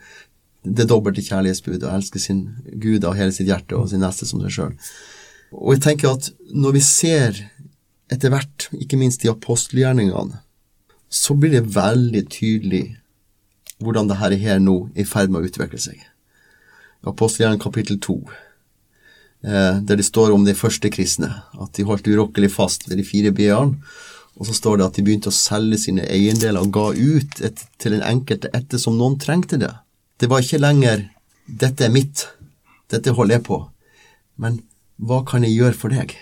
det 0.65 0.87
dobbelte 0.89 1.25
kjærlighetsbudet, 1.25 1.85
å 1.85 1.97
elske 1.97 2.21
sin 2.21 2.47
Gud 2.81 3.05
av 3.05 3.17
hele 3.19 3.33
sitt 3.33 3.49
hjerte 3.49 3.77
og 3.77 3.91
sin 3.91 4.05
neste 4.05 4.29
som 4.29 4.41
seg 4.45 4.53
sjøl. 4.53 4.77
Og 5.53 5.75
jeg 5.77 5.85
tenker 5.85 6.15
at 6.15 6.31
når 6.53 6.77
vi 6.77 6.85
ser 6.85 7.41
etter 8.13 8.33
hvert, 8.33 8.69
ikke 8.77 8.99
minst 9.01 9.25
i 9.25 9.33
apostelgjerningene, 9.33 10.41
så 11.09 11.37
blir 11.39 11.55
det 11.55 11.75
veldig 11.75 12.25
tydelig 12.33 12.85
hvordan 13.85 14.09
det 14.09 14.19
her, 14.19 14.59
nå 14.59 14.77
er 14.95 15.05
i 15.05 15.09
ferd 15.09 15.33
med 15.33 15.43
å 15.43 15.49
utvikle 15.49 15.81
seg. 15.81 16.01
Apostelgjerningen 17.05 17.63
kapittel 17.63 18.01
2, 18.01 18.17
eh, 18.25 18.41
der 19.45 19.99
det 19.99 20.07
står 20.07 20.33
om 20.33 20.47
de 20.47 20.55
første 20.57 20.89
kristne, 20.89 21.29
at 21.61 21.77
de 21.77 21.85
holdt 21.85 22.07
urokkelig 22.09 22.49
fast 22.55 22.87
ved 22.89 22.97
de 22.97 23.05
fire 23.05 23.33
b-ene, 23.35 23.77
og 24.35 24.49
så 24.49 24.55
står 24.57 24.79
det 24.79 24.87
at 24.87 24.97
de 24.99 25.05
begynte 25.07 25.31
å 25.31 25.37
selge 25.37 25.79
sine 25.85 26.07
eiendeler 26.11 26.65
og 26.65 26.73
ga 26.75 26.87
ut 26.91 27.43
et, 27.45 27.61
til 27.79 27.95
den 27.95 28.03
enkelte 28.07 28.51
etter 28.57 28.81
som 28.83 28.97
noen 28.99 29.19
trengte 29.23 29.59
det. 29.61 29.71
Det 30.19 30.31
var 30.31 30.43
ikke 30.43 30.63
lenger 30.63 31.05
'dette 31.47 31.85
er 31.85 31.93
mitt', 31.93 32.27
'dette 32.89 33.13
holder 33.13 33.37
jeg 33.37 33.45
på', 33.45 33.69
men 34.39 34.63
'hva 34.99 35.25
kan 35.27 35.45
jeg 35.45 35.55
gjøre 35.59 35.79
for 35.79 35.89
deg'? 35.89 36.17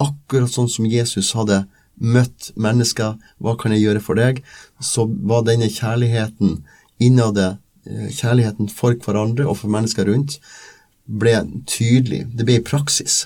Akkurat 0.00 0.50
sånn 0.50 0.68
som 0.68 0.86
Jesus 0.86 1.32
hadde 1.32 1.66
møtt 1.96 2.52
mennesker, 2.56 3.16
'hva 3.40 3.56
kan 3.56 3.72
jeg 3.72 3.82
gjøre 3.82 4.00
for 4.02 4.14
deg', 4.14 4.42
så 4.80 5.06
var 5.06 5.42
denne 5.42 5.70
kjærligheten 5.70 6.64
innad 7.00 7.34
det, 7.34 7.56
kjærligheten 7.86 8.68
for 8.68 8.94
hverandre 8.94 9.46
og 9.46 9.56
for 9.58 9.68
mennesker 9.68 10.06
rundt, 10.06 10.38
ble 11.12 11.36
tydelig. 11.68 12.24
Det 12.32 12.46
ble 12.48 12.58
i 12.60 12.64
praksis. 12.64 13.24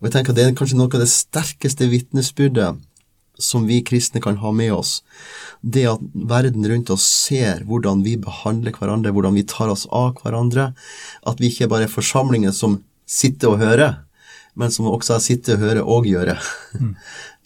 Og 0.00 0.08
jeg 0.08 0.16
tenker 0.16 0.34
at 0.34 0.36
Det 0.36 0.44
er 0.44 0.58
kanskje 0.58 0.78
noe 0.78 0.92
av 0.92 1.00
det 1.00 1.10
sterkeste 1.10 1.88
vitnesbyrdet 1.88 2.82
som 3.40 3.64
vi 3.66 3.80
kristne 3.82 4.20
kan 4.22 4.36
ha 4.38 4.52
med 4.52 4.72
oss. 4.72 5.02
Det 5.60 5.86
at 5.90 6.02
verden 6.14 6.66
rundt 6.70 6.90
oss 6.94 7.06
ser 7.06 7.64
hvordan 7.66 8.04
vi 8.04 8.16
behandler 8.20 8.74
hverandre, 8.76 9.10
hvordan 9.10 9.34
vi 9.34 9.46
tar 9.48 9.72
oss 9.72 9.86
av 9.90 10.20
hverandre. 10.20 10.72
At 11.26 11.40
vi 11.40 11.50
ikke 11.50 11.70
bare 11.72 11.88
er 11.88 11.94
forsamlinger 11.94 12.54
som 12.54 12.82
sitter 13.06 13.54
og 13.54 13.64
hører, 13.64 14.04
men 14.54 14.70
som 14.70 14.86
også 14.86 15.18
sitter 15.22 15.56
og 15.56 15.64
hører 15.64 15.90
og 15.96 16.06
gjøre. 16.06 16.36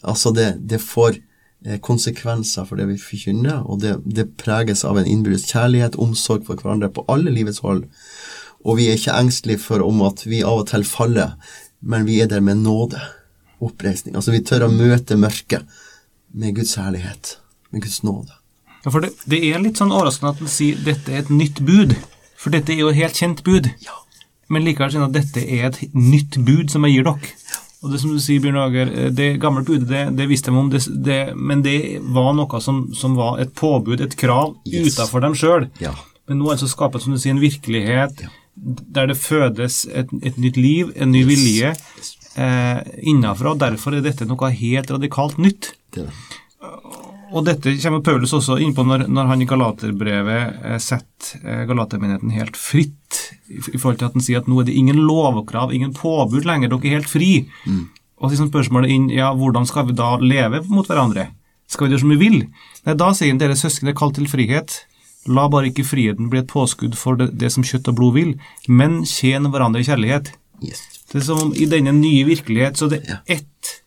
altså 0.09 0.33
det, 0.35 0.49
det 0.61 0.81
får 0.83 1.17
eh, 1.65 1.79
konsekvenser 1.81 2.67
for 2.69 2.77
det 2.77 2.89
vi 2.91 2.99
forkynner, 3.01 3.63
og 3.65 3.81
det, 3.81 3.97
det 4.05 4.29
preges 4.37 4.85
av 4.85 4.99
en 4.99 5.09
innbyrdes 5.09 5.47
kjærlighet, 5.49 5.97
omsorg 5.97 6.45
for 6.45 6.59
hverandre 6.59 6.91
på 6.93 7.07
alle 7.09 7.33
livets 7.33 7.63
hold. 7.65 7.87
Og 8.65 8.77
vi 8.79 8.89
er 8.89 8.97
ikke 8.99 9.15
engstelige 9.15 9.61
for 9.63 9.83
om 9.85 10.01
at 10.07 10.25
vi 10.27 10.41
av 10.43 10.63
og 10.63 10.67
til 10.71 10.83
faller, 10.83 11.35
men 11.81 12.05
vi 12.05 12.19
er 12.21 12.27
der 12.27 12.41
med 12.43 12.57
nåde. 12.65 12.99
oppreisning. 13.61 14.15
Altså 14.15 14.31
vi 14.31 14.39
tør 14.39 14.63
å 14.69 14.71
møte 14.71 15.17
mørket 15.19 15.65
med 16.31 16.53
Guds 16.55 16.77
herlighet, 16.79 17.33
med 17.73 17.81
Guds 17.83 17.97
nåde. 18.07 18.31
Ja, 18.85 18.91
for 18.93 19.03
det, 19.03 19.09
det 19.27 19.39
er 19.49 19.59
litt 19.59 19.75
sånn 19.81 19.91
overraskende 19.91 20.31
at 20.31 20.39
du 20.39 20.47
sier 20.47 20.77
dette 20.85 21.11
er 21.11 21.25
et 21.25 21.29
nytt 21.33 21.59
bud. 21.67 21.91
For 22.39 22.53
dette 22.55 22.71
er 22.71 22.79
jo 22.79 22.87
et 22.93 22.95
helt 23.01 23.19
kjent 23.19 23.41
bud. 23.43 23.67
Ja. 23.83 23.97
Men 24.47 24.63
likevel 24.63 24.93
sier 24.93 25.03
du 25.03 25.09
at 25.09 25.17
dette 25.17 25.43
er 25.43 25.65
et 25.73 25.81
nytt 25.91 26.37
bud 26.47 26.71
som 26.71 26.87
jeg 26.87 26.95
gir 27.01 27.09
dere. 27.09 27.33
Og 27.83 27.91
det 27.91 27.99
som 27.99 28.13
du 28.15 28.19
sier, 28.23 28.39
Bjørn 28.43 28.61
Ager, 28.63 28.89
eh, 28.95 29.09
det 29.15 29.27
gamle 29.43 29.65
budet, 29.67 29.89
det, 29.91 30.05
det 30.15 30.29
visste 30.31 30.51
de 30.51 30.57
om, 30.63 30.71
det, 30.71 30.79
det, 31.03 31.19
men 31.35 31.61
det 31.63 31.75
var 32.15 32.31
noe 32.39 32.59
som, 32.63 32.85
som 32.95 33.19
var 33.19 33.39
et 33.43 33.51
påbud, 33.59 33.99
et 34.07 34.15
krav, 34.19 34.55
Yes. 34.67 34.93
utenfor 34.95 35.19
dem 35.27 35.35
sjøl. 35.35 35.67
Ja. 35.83 35.91
Men 36.31 36.39
nå 36.39 36.47
er 36.47 36.55
det 36.55 36.63
så 36.63 36.71
skapet, 36.71 37.03
som 37.03 37.11
du 37.11 37.19
sier, 37.19 37.35
en 37.35 37.43
virkelighet 37.43 38.23
der 38.59 39.09
det 39.11 39.17
fødes 39.19 39.85
et, 39.87 40.11
et 40.25 40.37
nytt 40.41 40.57
liv, 40.59 40.91
en 40.95 41.13
ny 41.13 41.23
vilje 41.27 41.71
eh, 41.71 42.81
innenfra, 43.07 43.53
og 43.53 43.61
derfor 43.61 43.95
er 43.95 44.03
dette 44.05 44.27
noe 44.27 44.51
helt 44.55 44.91
radikalt 44.91 45.39
nytt. 45.41 45.73
Det 45.95 46.07
er. 46.07 46.27
Og 47.29 47.45
dette 47.45 47.75
kommer 47.77 48.01
Paulus 48.01 48.31
også 48.33 48.57
inn 48.57 48.71
på 48.73 48.83
når, 48.87 49.05
når 49.13 49.27
han 49.29 49.43
i 49.43 49.47
Galaterbrevet 49.49 50.63
eh, 50.65 50.79
setter 50.81 51.43
eh, 51.43 51.63
Galatermenigheten 51.69 52.33
helt 52.33 52.57
fritt, 52.57 53.19
i, 53.47 53.59
i 53.59 53.77
forhold 53.77 53.99
til 54.01 54.09
at 54.09 54.17
han 54.17 54.25
sier 54.25 54.41
at 54.41 54.49
nå 54.49 54.61
er 54.61 54.69
det 54.69 54.77
ingen 54.77 55.03
lovkrav, 55.05 55.73
ingen 55.75 55.93
påbud 55.97 56.47
lenger, 56.49 56.73
dere 56.73 56.89
er 56.89 56.97
helt 56.97 57.11
fri. 57.11 57.31
Og 58.19 58.33
liksom 58.33 58.49
spørsmålet 58.49 58.91
inn, 58.91 59.09
ja, 59.13 59.29
hvordan 59.37 59.67
skal 59.69 59.87
vi 59.87 59.95
da 59.97 60.15
leve 60.19 60.63
mot 60.67 60.89
hverandre? 60.89 61.29
Skal 61.69 61.85
vi 61.85 61.93
gjøre 61.93 62.03
som 62.03 62.13
vi 62.15 62.19
vil? 62.19 62.39
Nei, 62.87 62.97
da 62.97 63.11
sier 63.13 63.31
han 63.31 63.39
dere 63.41 63.57
søsken 63.59 63.91
er 63.91 63.97
kalt 63.97 64.17
til 64.17 64.27
frihet. 64.29 64.81
La 65.27 65.47
bare 65.51 65.67
ikke 65.69 65.83
friheten 65.85 66.29
bli 66.31 66.39
et 66.39 66.47
påskudd 66.47 66.95
for 66.95 67.15
det, 67.19 67.37
det 67.37 67.51
som 67.51 67.63
kjøtt 67.63 67.87
og 67.91 67.95
blod 67.95 68.13
vil, 68.15 68.35
men 68.67 69.01
tjen 69.05 69.43
hverandre 69.51 69.81
i 69.81 69.83
kjærlighet. 69.87 70.31
Yes. 70.63 70.81
Det 71.11 71.19
er 71.21 71.25
som 71.25 71.39
om 71.47 71.51
i 71.53 71.65
denne 71.65 71.91
nye 71.93 72.23
virkelighet 72.25 72.77
så 72.77 72.89
det 72.89 73.03
Ja. 73.07 73.19
er 73.27 73.35
ett 73.39 73.83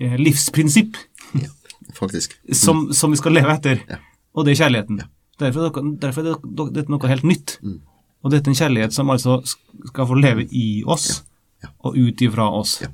eh, 0.00 0.16
livsprinsipp 0.16 0.96
Ja, 1.34 1.48
faktisk. 1.94 2.34
som, 2.52 2.92
som 2.92 3.10
vi 3.10 3.16
skal 3.16 3.32
leve 3.32 3.52
etter, 3.54 3.80
Ja. 3.88 3.96
og 4.34 4.44
det 4.46 4.52
er 4.58 4.64
kjærligheten. 4.64 5.02
Derfor, 5.38 5.66
er 5.66 5.98
derfor 6.00 6.26
er 6.26 6.72
dette 6.72 6.88
noe 6.90 7.08
helt 7.08 7.22
nytt. 7.24 7.58
Mm. 7.62 7.80
Og 8.24 8.30
dette 8.32 8.48
er 8.48 8.50
en 8.50 8.58
kjærlighet 8.58 8.92
som 8.92 9.08
altså 9.10 9.40
skal 9.86 10.06
få 10.06 10.14
leve 10.18 10.48
i 10.50 10.82
oss, 10.86 11.22
Ja. 11.62 11.68
og 11.84 11.96
ut 11.96 12.20
ifra 12.22 12.50
oss. 12.52 12.80
Ja. 12.82 12.88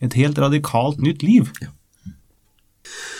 Et 0.00 0.12
helt 0.14 0.38
radikalt 0.38 0.98
nytt 1.00 1.22
liv. 1.22 1.50
Ja. 1.62 1.68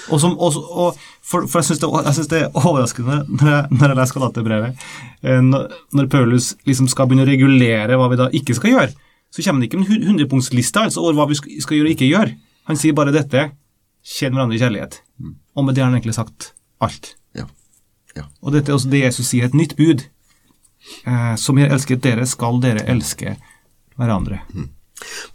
Og, 0.09 0.21
som, 0.23 0.35
og, 0.41 0.57
og 0.57 0.97
for, 1.21 1.45
for 1.51 1.61
jeg 1.61 1.69
syns 1.69 1.83
det, 1.83 2.29
det 2.33 2.41
er 2.47 2.55
overraskende 2.57 3.19
når 3.29 3.51
jeg, 3.53 3.67
når 3.75 3.93
jeg 3.93 3.99
leser 3.99 4.19
Galaterbrevet, 4.19 4.87
eh, 5.23 5.43
når, 5.45 5.75
når 5.99 6.09
Paulus 6.13 6.55
liksom 6.69 6.89
skal 6.89 7.09
begynne 7.11 7.27
å 7.27 7.29
regulere 7.29 7.99
hva 8.01 8.09
vi 8.13 8.21
da 8.21 8.31
ikke 8.41 8.57
skal 8.57 8.75
gjøre, 8.75 8.95
så 9.29 9.45
kommer 9.45 9.61
det 9.61 9.69
ikke 9.69 9.83
en 9.83 10.07
hundrepunktsliste 10.09 10.87
altså, 10.89 11.03
over 11.05 11.19
hva 11.19 11.29
vi 11.29 11.37
skal, 11.37 11.77
gjøre 11.77 11.91
og 11.91 11.97
ikke 11.97 12.09
gjøre. 12.09 12.37
Han 12.71 12.81
sier 12.81 12.97
bare 12.97 13.13
dette 13.13 13.51
kjenn 14.09 14.33
hverandre 14.33 14.57
i 14.57 14.63
kjærlighet. 14.63 15.03
Og 15.59 15.67
med 15.67 15.77
det 15.77 15.85
har 15.85 15.91
han 15.91 15.99
egentlig 15.99 16.17
sagt 16.17 16.53
alt. 16.85 17.13
Ja. 17.37 17.45
Ja. 18.17 18.25
Og 18.41 18.55
dette 18.55 18.73
er 18.73 18.79
også 18.79 18.91
det 18.93 19.03
Jesus 19.05 19.29
sier, 19.29 19.49
et 19.49 19.57
nytt 19.59 19.77
bud. 19.77 20.07
Eh, 21.05 21.35
som 21.37 21.59
jeg 21.61 21.69
elsket 21.75 22.01
dere, 22.05 22.25
skal 22.29 22.61
dere 22.65 22.87
elske 22.89 23.37
hverandre. 23.99 24.41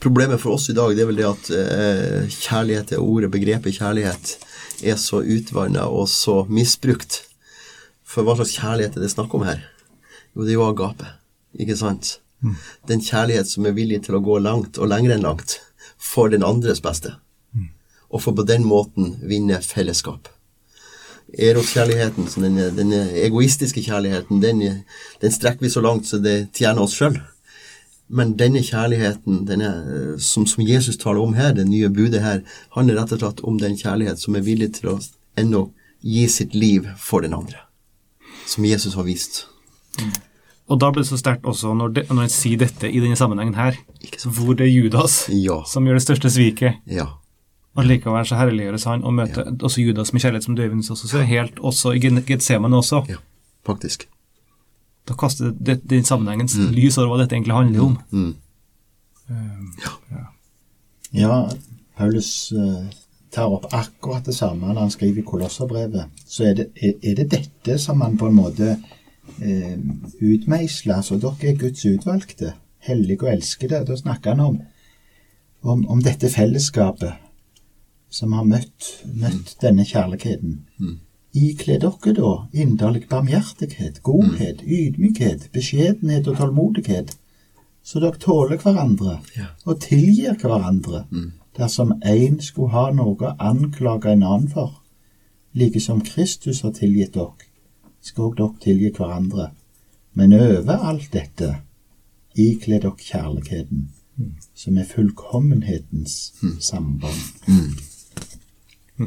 Problemet 0.03 0.41
for 0.41 0.57
oss 0.57 0.69
i 0.69 0.75
dag 0.77 0.95
det 0.95 1.03
er 1.03 1.09
vel 1.09 1.19
det 1.21 1.29
at 1.29 1.51
eh, 1.55 2.31
kjærlighet 2.31 2.95
er 2.95 3.03
ordet, 3.03 3.31
begrepet 3.31 3.77
kjærlighet, 3.79 4.33
er 4.83 4.97
så 4.99 5.21
utvanna 5.21 5.85
og 5.87 6.09
så 6.11 6.41
misbrukt. 6.51 7.21
For 8.03 8.25
hva 8.27 8.35
slags 8.39 8.57
kjærlighet 8.57 8.97
er 8.97 9.05
det 9.05 9.13
snakk 9.13 9.33
om 9.37 9.45
her? 9.47 9.63
Jo, 10.33 10.43
det 10.43 10.53
er 10.53 10.59
jo 10.59 10.67
agape, 10.67 11.07
ikke 11.59 11.77
sant? 11.79 12.17
Den 12.89 13.01
kjærlighet 13.01 13.47
som 13.47 13.65
er 13.65 13.75
villig 13.77 14.01
til 14.05 14.17
å 14.17 14.23
gå 14.23 14.39
langt, 14.43 14.77
og 14.77 14.89
lenger 14.91 15.15
enn 15.15 15.23
langt, 15.23 15.59
for 15.95 16.31
den 16.33 16.43
andres 16.43 16.83
beste. 16.83 17.15
Og 18.13 18.21
for 18.21 18.35
på 18.37 18.45
den 18.45 18.65
måten 18.67 19.15
vinne 19.25 19.61
fellesskap. 19.63 20.27
Eroskjærligheten, 21.33 22.27
den, 22.43 22.59
den 22.75 22.91
egoistiske 22.93 23.81
kjærligheten, 23.81 24.41
den, 24.43 24.83
den 25.21 25.33
strekker 25.33 25.65
vi 25.65 25.71
så 25.73 25.81
langt 25.81 26.09
så 26.09 26.19
det 26.21 26.51
tjener 26.53 26.83
oss 26.83 26.97
sjøl. 26.99 27.17
Men 28.13 28.35
denne 28.37 28.61
kjærligheten 28.61 29.43
denne, 29.49 29.69
eh, 29.89 30.17
som, 30.21 30.45
som 30.49 30.61
Jesus 30.67 30.99
taler 31.01 31.23
om 31.23 31.33
her, 31.37 31.53
det 31.57 31.65
nye 31.69 31.89
budet 31.89 32.21
her, 32.21 32.43
handler 32.75 32.99
rett 33.01 33.15
og 33.15 33.23
slett 33.23 33.41
om 33.49 33.57
den 33.61 33.77
kjærlighet 33.79 34.21
som 34.21 34.35
er 34.37 34.45
villig 34.45 34.71
til 34.77 34.91
å 34.93 34.99
ennå 35.41 35.63
gi 36.03 36.27
sitt 36.29 36.53
liv 36.53 36.85
for 36.99 37.25
den 37.25 37.33
andre. 37.33 37.63
Som 38.45 38.67
Jesus 38.67 38.93
har 38.99 39.07
vist. 39.07 39.45
Og 40.69 40.79
da 40.79 40.91
blir 40.93 41.03
det 41.03 41.09
så 41.09 41.17
sterkt 41.19 41.45
også 41.49 41.73
når, 41.75 41.91
de, 41.95 42.03
når 42.11 42.27
en 42.27 42.31
sier 42.33 42.59
dette 42.61 42.87
i 42.89 43.01
denne 43.03 43.17
sammenhengen 43.19 43.57
her, 43.57 43.77
hvor 44.25 44.53
det 44.59 44.67
er 44.67 44.71
Judas 44.73 45.23
Ja. 45.33 45.61
som 45.67 45.85
gjør 45.87 45.99
det 45.99 46.05
største 46.05 46.31
sviket. 46.33 46.79
Ja. 46.87 47.07
Og 47.73 47.87
likevel 47.89 48.25
så 48.29 48.37
herliggjøres 48.37 48.85
han 48.85 49.03
og 49.03 49.15
møter 49.17 49.49
også 49.57 49.81
Judas 49.81 50.13
med 50.13 50.21
kjærlighet, 50.21 50.45
som 50.45 50.55
Døvins 50.59 50.91
også 50.93 51.09
sier, 51.09 51.25
helt 51.25 51.57
også 51.59 51.95
i 51.97 51.99
Getsemane 52.03 52.77
også. 52.77 53.03
ja. 53.09 53.17
Faktisk. 53.65 54.07
Da 55.07 55.15
kaster 55.19 55.51
det, 55.51 55.81
den 55.89 56.05
sammenhengens 56.07 56.55
lys 56.71 56.97
over 56.97 57.11
hva 57.11 57.21
dette 57.23 57.35
egentlig 57.35 57.57
handler 57.57 57.81
om. 57.83 57.97
Mm. 58.11 58.35
Ja, 61.13 61.49
Paulus 61.97 62.51
uh, 62.55 62.85
tar 63.33 63.51
opp 63.53 63.67
akkurat 63.73 64.25
det 64.25 64.35
samme 64.37 64.71
når 64.71 64.85
han 64.85 64.93
skriver 64.93 65.21
i 65.21 65.25
Kolosserbrevet. 65.27 66.23
Så 66.25 66.47
er 66.49 66.59
det, 66.59 66.67
er, 66.75 66.95
er 67.03 67.17
det 67.19 67.29
dette 67.33 67.77
som 67.81 68.01
han 68.01 68.17
på 68.17 68.31
en 68.31 68.37
måte 68.39 68.77
uh, 68.77 69.75
utmeisler. 70.21 71.03
Så 71.03 71.19
dere 71.21 71.51
er 71.51 71.59
Guds 71.59 71.85
utvalgte, 71.89 72.53
hellige 72.87 73.27
og 73.27 73.33
elskede. 73.35 73.83
Da 73.87 73.99
snakker 73.99 74.37
han 74.37 74.45
om, 74.47 74.59
om, 75.61 75.85
om 75.87 76.03
dette 76.03 76.31
fellesskapet 76.31 77.19
som 78.13 78.33
har 78.37 78.45
møtt, 78.45 78.91
møtt 79.09 79.55
denne 79.61 79.85
kjærligheten. 79.89 80.61
Ikle 81.33 81.79
dere 81.81 82.13
da 82.13 82.31
inderlig 82.53 83.07
barmhjertighet, 83.09 84.03
godhet, 84.03 84.61
ydmykhet, 84.61 85.49
beskjedenhet 85.53 86.27
og 86.27 86.37
tålmodighet, 86.37 87.15
så 87.83 87.99
dere 87.99 88.19
tåler 88.21 88.57
hverandre 88.61 89.19
Ja. 89.37 89.45
og 89.65 89.81
tilgir 89.81 90.35
hverandre 90.37 91.05
dersom 91.57 91.93
én 92.05 92.39
skulle 92.41 92.71
ha 92.71 92.91
noe 92.91 93.15
å 93.17 93.35
anklage 93.39 94.11
en 94.11 94.23
annen 94.23 94.47
for. 94.49 94.79
Like 95.53 95.79
som 95.79 96.01
Kristus 96.01 96.61
har 96.61 96.71
tilgitt 96.71 97.13
dere, 97.13 97.33
skal 98.01 98.23
også 98.23 98.37
dere 98.37 98.61
tilgi 98.61 98.91
hverandre. 98.91 99.49
Men 100.13 100.33
over 100.33 100.77
alt 100.77 101.09
dette 101.13 101.55
ikle 102.35 102.79
dere 102.79 102.95
kjærligheten, 102.97 103.89
som 104.55 104.77
er 104.77 104.85
fullkommenhetens 104.85 106.33
samband. 106.59 107.17
Ja, 108.99 109.05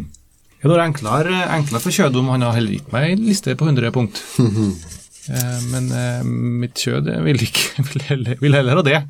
det 0.70 0.76
er 0.76 0.84
enklere, 0.86 1.40
enklere 1.56 1.82
for 1.84 1.94
Kjød 1.94 2.16
om 2.20 2.30
han 2.32 2.44
har 2.46 2.54
heller 2.56 2.76
gitt 2.78 2.92
meg 2.94 3.12
en 3.12 3.26
liste 3.26 3.56
på 3.58 3.68
100 3.68 3.94
punkt. 3.96 4.22
Eh, 5.26 5.62
men 5.72 5.88
eh, 5.90 6.20
mitt 6.22 6.78
kjød 6.78 7.08
vil, 7.24 7.40
ikke, 7.42 7.82
vil, 7.88 8.02
heller, 8.06 8.36
vil 8.38 8.54
heller 8.54 8.78
ha 8.78 8.84
det. 8.86 9.00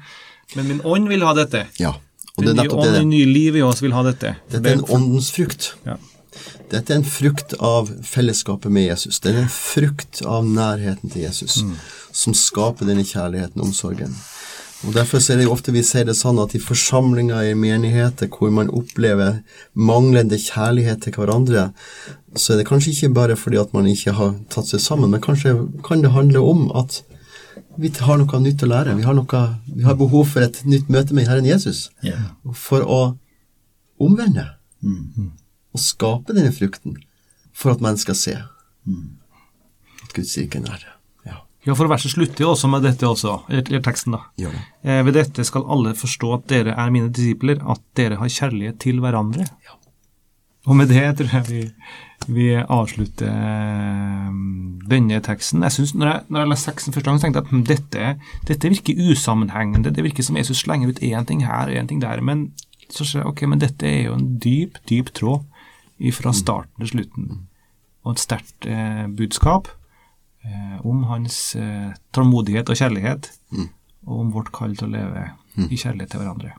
Men 0.56 0.70
min 0.70 0.78
ånd 0.80 1.10
vil 1.10 1.20
ha 1.28 1.34
dette. 1.36 1.66
Ja. 1.76 1.90
Og 2.38 2.46
det 2.46 2.54
er 2.54 2.56
nettopp 2.62 2.86
det. 2.86 2.94
den 2.94 3.10
nye 3.10 3.26
livet 3.28 3.60
i 3.60 3.64
oss 3.66 3.82
vil 3.84 3.92
ha 3.92 4.00
dette. 4.06 4.30
Dette 4.48 4.70
er 4.70 4.78
en 4.78 4.86
åndens 4.96 5.28
frukt. 5.36 5.74
Ja. 5.84 5.98
Dette 6.72 6.94
er 6.94 7.02
en 7.02 7.04
frukt 7.04 7.52
av 7.60 7.92
fellesskapet 8.08 8.72
med 8.72 8.88
Jesus. 8.88 9.20
Det 9.20 9.34
er 9.34 9.42
en 9.42 9.52
frukt 9.52 10.22
av 10.24 10.48
nærheten 10.48 11.12
til 11.12 11.26
Jesus 11.26 11.60
som 12.16 12.32
skaper 12.32 12.88
denne 12.88 13.04
kjærligheten 13.04 13.60
og 13.60 13.68
omsorgen. 13.68 14.16
Og 14.84 14.92
Derfor 14.94 15.18
er 15.18 15.38
det 15.38 15.46
jo 15.46 15.54
ofte 15.54 15.72
vi 15.72 15.82
ser 15.86 16.04
det 16.04 16.16
sånn 16.18 16.38
at 16.42 16.52
i 16.54 16.60
forsamlinger 16.60 17.48
i 17.48 17.56
menigheter 17.56 18.28
hvor 18.32 18.52
man 18.52 18.68
opplever 18.68 19.40
manglende 19.72 20.36
kjærlighet 20.38 21.06
til 21.06 21.16
hverandre, 21.16 21.70
så 22.36 22.52
er 22.52 22.60
det 22.60 22.68
kanskje 22.68 22.92
ikke 22.92 23.14
bare 23.16 23.36
fordi 23.40 23.60
at 23.62 23.72
man 23.72 23.88
ikke 23.88 24.12
har 24.18 24.34
tatt 24.52 24.68
seg 24.68 24.82
sammen, 24.84 25.10
men 25.10 25.24
kanskje 25.24 25.54
kan 25.86 26.04
det 26.04 26.12
handle 26.12 26.44
om 26.44 26.68
at 26.76 27.00
vi 27.80 27.88
har 27.88 28.20
noe 28.20 28.40
nytt 28.40 28.64
å 28.64 28.68
lære. 28.68 28.96
Vi 28.96 29.04
har, 29.04 29.16
noe, 29.16 29.42
vi 29.68 29.84
har 29.84 29.96
behov 29.96 30.28
for 30.32 30.44
et 30.44 30.62
nytt 30.68 30.88
møte 30.92 31.16
med 31.16 31.28
Herren 31.28 31.48
Jesus. 31.48 31.90
yeah. 32.04 32.32
For 32.52 32.84
å 32.84 33.16
omvende 34.00 34.50
og 35.72 35.80
skape 35.80 36.36
denne 36.36 36.52
frukten 36.56 36.98
for 37.56 37.72
at 37.72 37.84
mennesker 37.84 38.16
ser 38.16 38.44
at 40.04 40.12
Guds 40.16 40.36
rike 40.38 40.60
er 40.60 40.68
nære. 40.68 40.95
Ja, 41.66 41.74
for 41.74 41.90
verset 41.90 42.12
slutter 42.14 42.44
jo 42.44 42.52
også 42.52 42.68
med 42.70 42.84
dette 42.86 43.08
også, 43.08 43.40
eller 43.50 43.82
teksten 43.82 44.14
da. 44.14 44.20
Ja. 44.38 44.52
Eh, 44.86 45.00
ved 45.06 45.16
dette 45.18 45.42
skal 45.46 45.66
alle 45.66 45.96
forstå 45.98 46.28
at 46.36 46.44
dere 46.52 46.76
er 46.78 46.92
mine 46.94 47.10
disipler, 47.10 47.58
at 47.66 47.82
dere 47.98 48.20
har 48.20 48.30
kjærlighet 48.30 48.78
til 48.84 49.00
hverandre. 49.02 49.48
Ja. 49.66 49.74
Og 50.66 50.78
med 50.78 50.90
det 50.90 51.02
tror 51.18 51.32
jeg 51.32 51.46
vi, 51.48 51.62
vi 52.34 52.46
avslutter 52.58 53.30
eh, 53.30 54.28
denne 54.90 55.18
teksten. 55.26 55.62
Jeg 55.66 55.74
synes, 55.74 55.94
når, 55.94 56.10
jeg, 56.12 56.22
når 56.28 56.40
jeg 56.40 56.50
leste 56.52 56.70
teksten 56.70 56.94
første 56.94 57.10
gang, 57.10 57.18
så 57.18 57.26
tenkte 57.26 57.42
jeg 57.42 57.46
at 57.46 57.54
hm, 57.54 57.64
dette, 57.70 58.12
dette 58.50 58.70
virker 58.74 59.02
usammenhengende. 59.10 59.94
Det 59.94 60.06
virker 60.06 60.26
som 60.26 60.38
Jesus 60.38 60.62
slenger 60.62 60.90
ut 60.90 61.02
én 61.02 61.26
ting 61.26 61.42
her 61.46 61.70
og 61.70 61.78
én 61.78 61.90
ting 61.90 62.02
der. 62.02 62.22
Men 62.22 62.48
så 62.90 63.04
ser 63.04 63.24
jeg 63.24 63.30
ok, 63.30 63.42
men 63.50 63.62
dette 63.62 63.86
er 63.90 64.06
jo 64.06 64.14
en 64.14 64.28
dyp, 64.42 64.78
dyp 64.90 65.10
tråd 65.14 65.42
fra 66.14 66.34
starten 66.34 66.82
til 66.82 66.92
slutten. 66.94 67.34
Og 68.06 68.14
et 68.14 68.22
sterkt 68.22 68.70
eh, 68.70 69.06
budskap 69.18 69.70
om 70.86 71.02
hans 71.10 71.56
eh, 71.58 71.90
tålmodighet 72.14 72.70
og 72.70 72.78
kjærlighet, 72.78 73.30
og 74.06 74.22
om 74.22 74.30
vårt 74.34 74.52
kall 74.54 74.76
til 74.78 74.88
å 74.88 74.94
leve 74.94 75.26
i 75.66 75.78
kjærlighet 75.78 76.12
til 76.12 76.22
hverandre. 76.22 76.54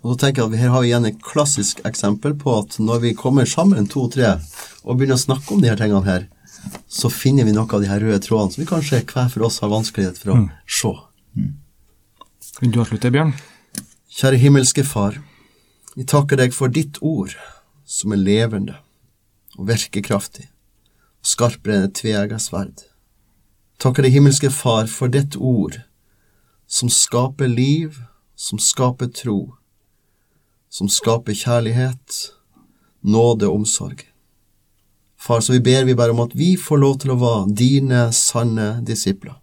Og 0.00 0.14
så 0.14 0.22
tenker 0.22 0.42
jeg 0.42 0.48
at 0.48 0.60
Her 0.62 0.72
har 0.72 0.82
vi 0.82 0.88
igjen 0.88 1.08
et 1.10 1.22
klassisk 1.22 1.82
eksempel 1.88 2.34
på 2.40 2.54
at 2.62 2.78
når 2.80 3.02
vi 3.04 3.16
kommer 3.16 3.48
sammen 3.48 3.88
to-tre 3.90 4.32
og 4.82 4.96
begynner 4.96 5.18
å 5.18 5.20
snakke 5.20 5.54
om 5.54 5.60
de 5.60 5.68
her 5.68 5.80
tingene 5.80 6.06
her, 6.06 6.26
så 6.88 7.10
finner 7.12 7.46
vi 7.48 7.54
noe 7.56 7.68
av 7.68 7.84
de 7.84 7.88
her 7.88 8.00
røde 8.02 8.20
trådene 8.24 8.54
som 8.54 8.62
vi 8.62 8.68
kanskje 8.68 9.02
hver 9.04 9.28
for 9.32 9.46
oss 9.48 9.60
har 9.62 9.72
vanskelighet 9.72 10.20
for 10.20 10.32
å 10.32 10.38
mm. 10.40 10.46
se. 10.64 10.92
Vil 12.60 12.72
du 12.72 12.80
avslutte, 12.82 13.12
Bjørn? 13.12 13.34
Kjære 14.10 14.40
himmelske 14.42 14.84
Far. 14.84 15.20
Vi 15.96 16.06
takker 16.08 16.40
deg 16.40 16.56
for 16.56 16.72
ditt 16.72 16.98
ord, 17.04 17.36
som 17.84 18.12
er 18.16 18.24
levende 18.24 18.80
og 19.58 19.68
virkekraftig 19.68 20.48
og 21.20 21.28
skarpere 21.28 21.76
enn 21.76 21.88
et 21.90 21.96
tveegget 22.00 22.42
sverd. 22.42 22.89
Takker 23.80 24.04
deg, 24.04 24.12
himmelske 24.12 24.50
Far, 24.52 24.90
for 24.92 25.08
ditt 25.08 25.38
ord, 25.40 25.78
som 26.68 26.90
skaper 26.92 27.48
liv, 27.48 27.96
som 28.36 28.60
skaper 28.60 29.08
tro, 29.16 29.54
som 30.68 30.88
skaper 30.92 31.32
kjærlighet, 31.32 32.18
nåde 33.00 33.48
og 33.48 33.62
omsorg. 33.62 34.04
Far, 35.20 35.40
så 35.40 35.56
vi 35.56 35.62
ber 35.64 35.88
vi 35.88 35.96
bare 35.96 36.12
om 36.12 36.20
at 36.26 36.36
vi 36.36 36.54
får 36.60 36.80
lov 36.80 36.98
til 37.00 37.14
å 37.14 37.18
være 37.20 37.56
dine 37.56 38.06
sanne 38.16 38.68
disipler, 38.84 39.38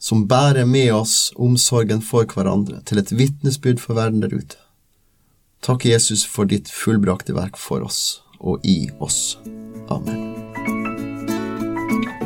som 0.00 0.24
bærer 0.28 0.64
med 0.68 0.94
oss 0.96 1.32
omsorgen 1.36 2.00
for 2.04 2.24
hverandre 2.28 2.80
til 2.88 3.00
et 3.00 3.12
vitnesbyrd 3.12 3.80
for 3.80 4.00
verden 4.00 4.24
der 4.24 4.32
ute. 4.32 4.60
Takk, 5.64 5.84
Jesus, 5.88 6.24
for 6.28 6.48
ditt 6.48 6.72
fullbrakte 6.72 7.36
verk 7.36 7.60
for 7.60 7.84
oss 7.84 8.22
og 8.40 8.64
i 8.68 8.88
oss. 9.04 9.36
Amen. 9.88 10.33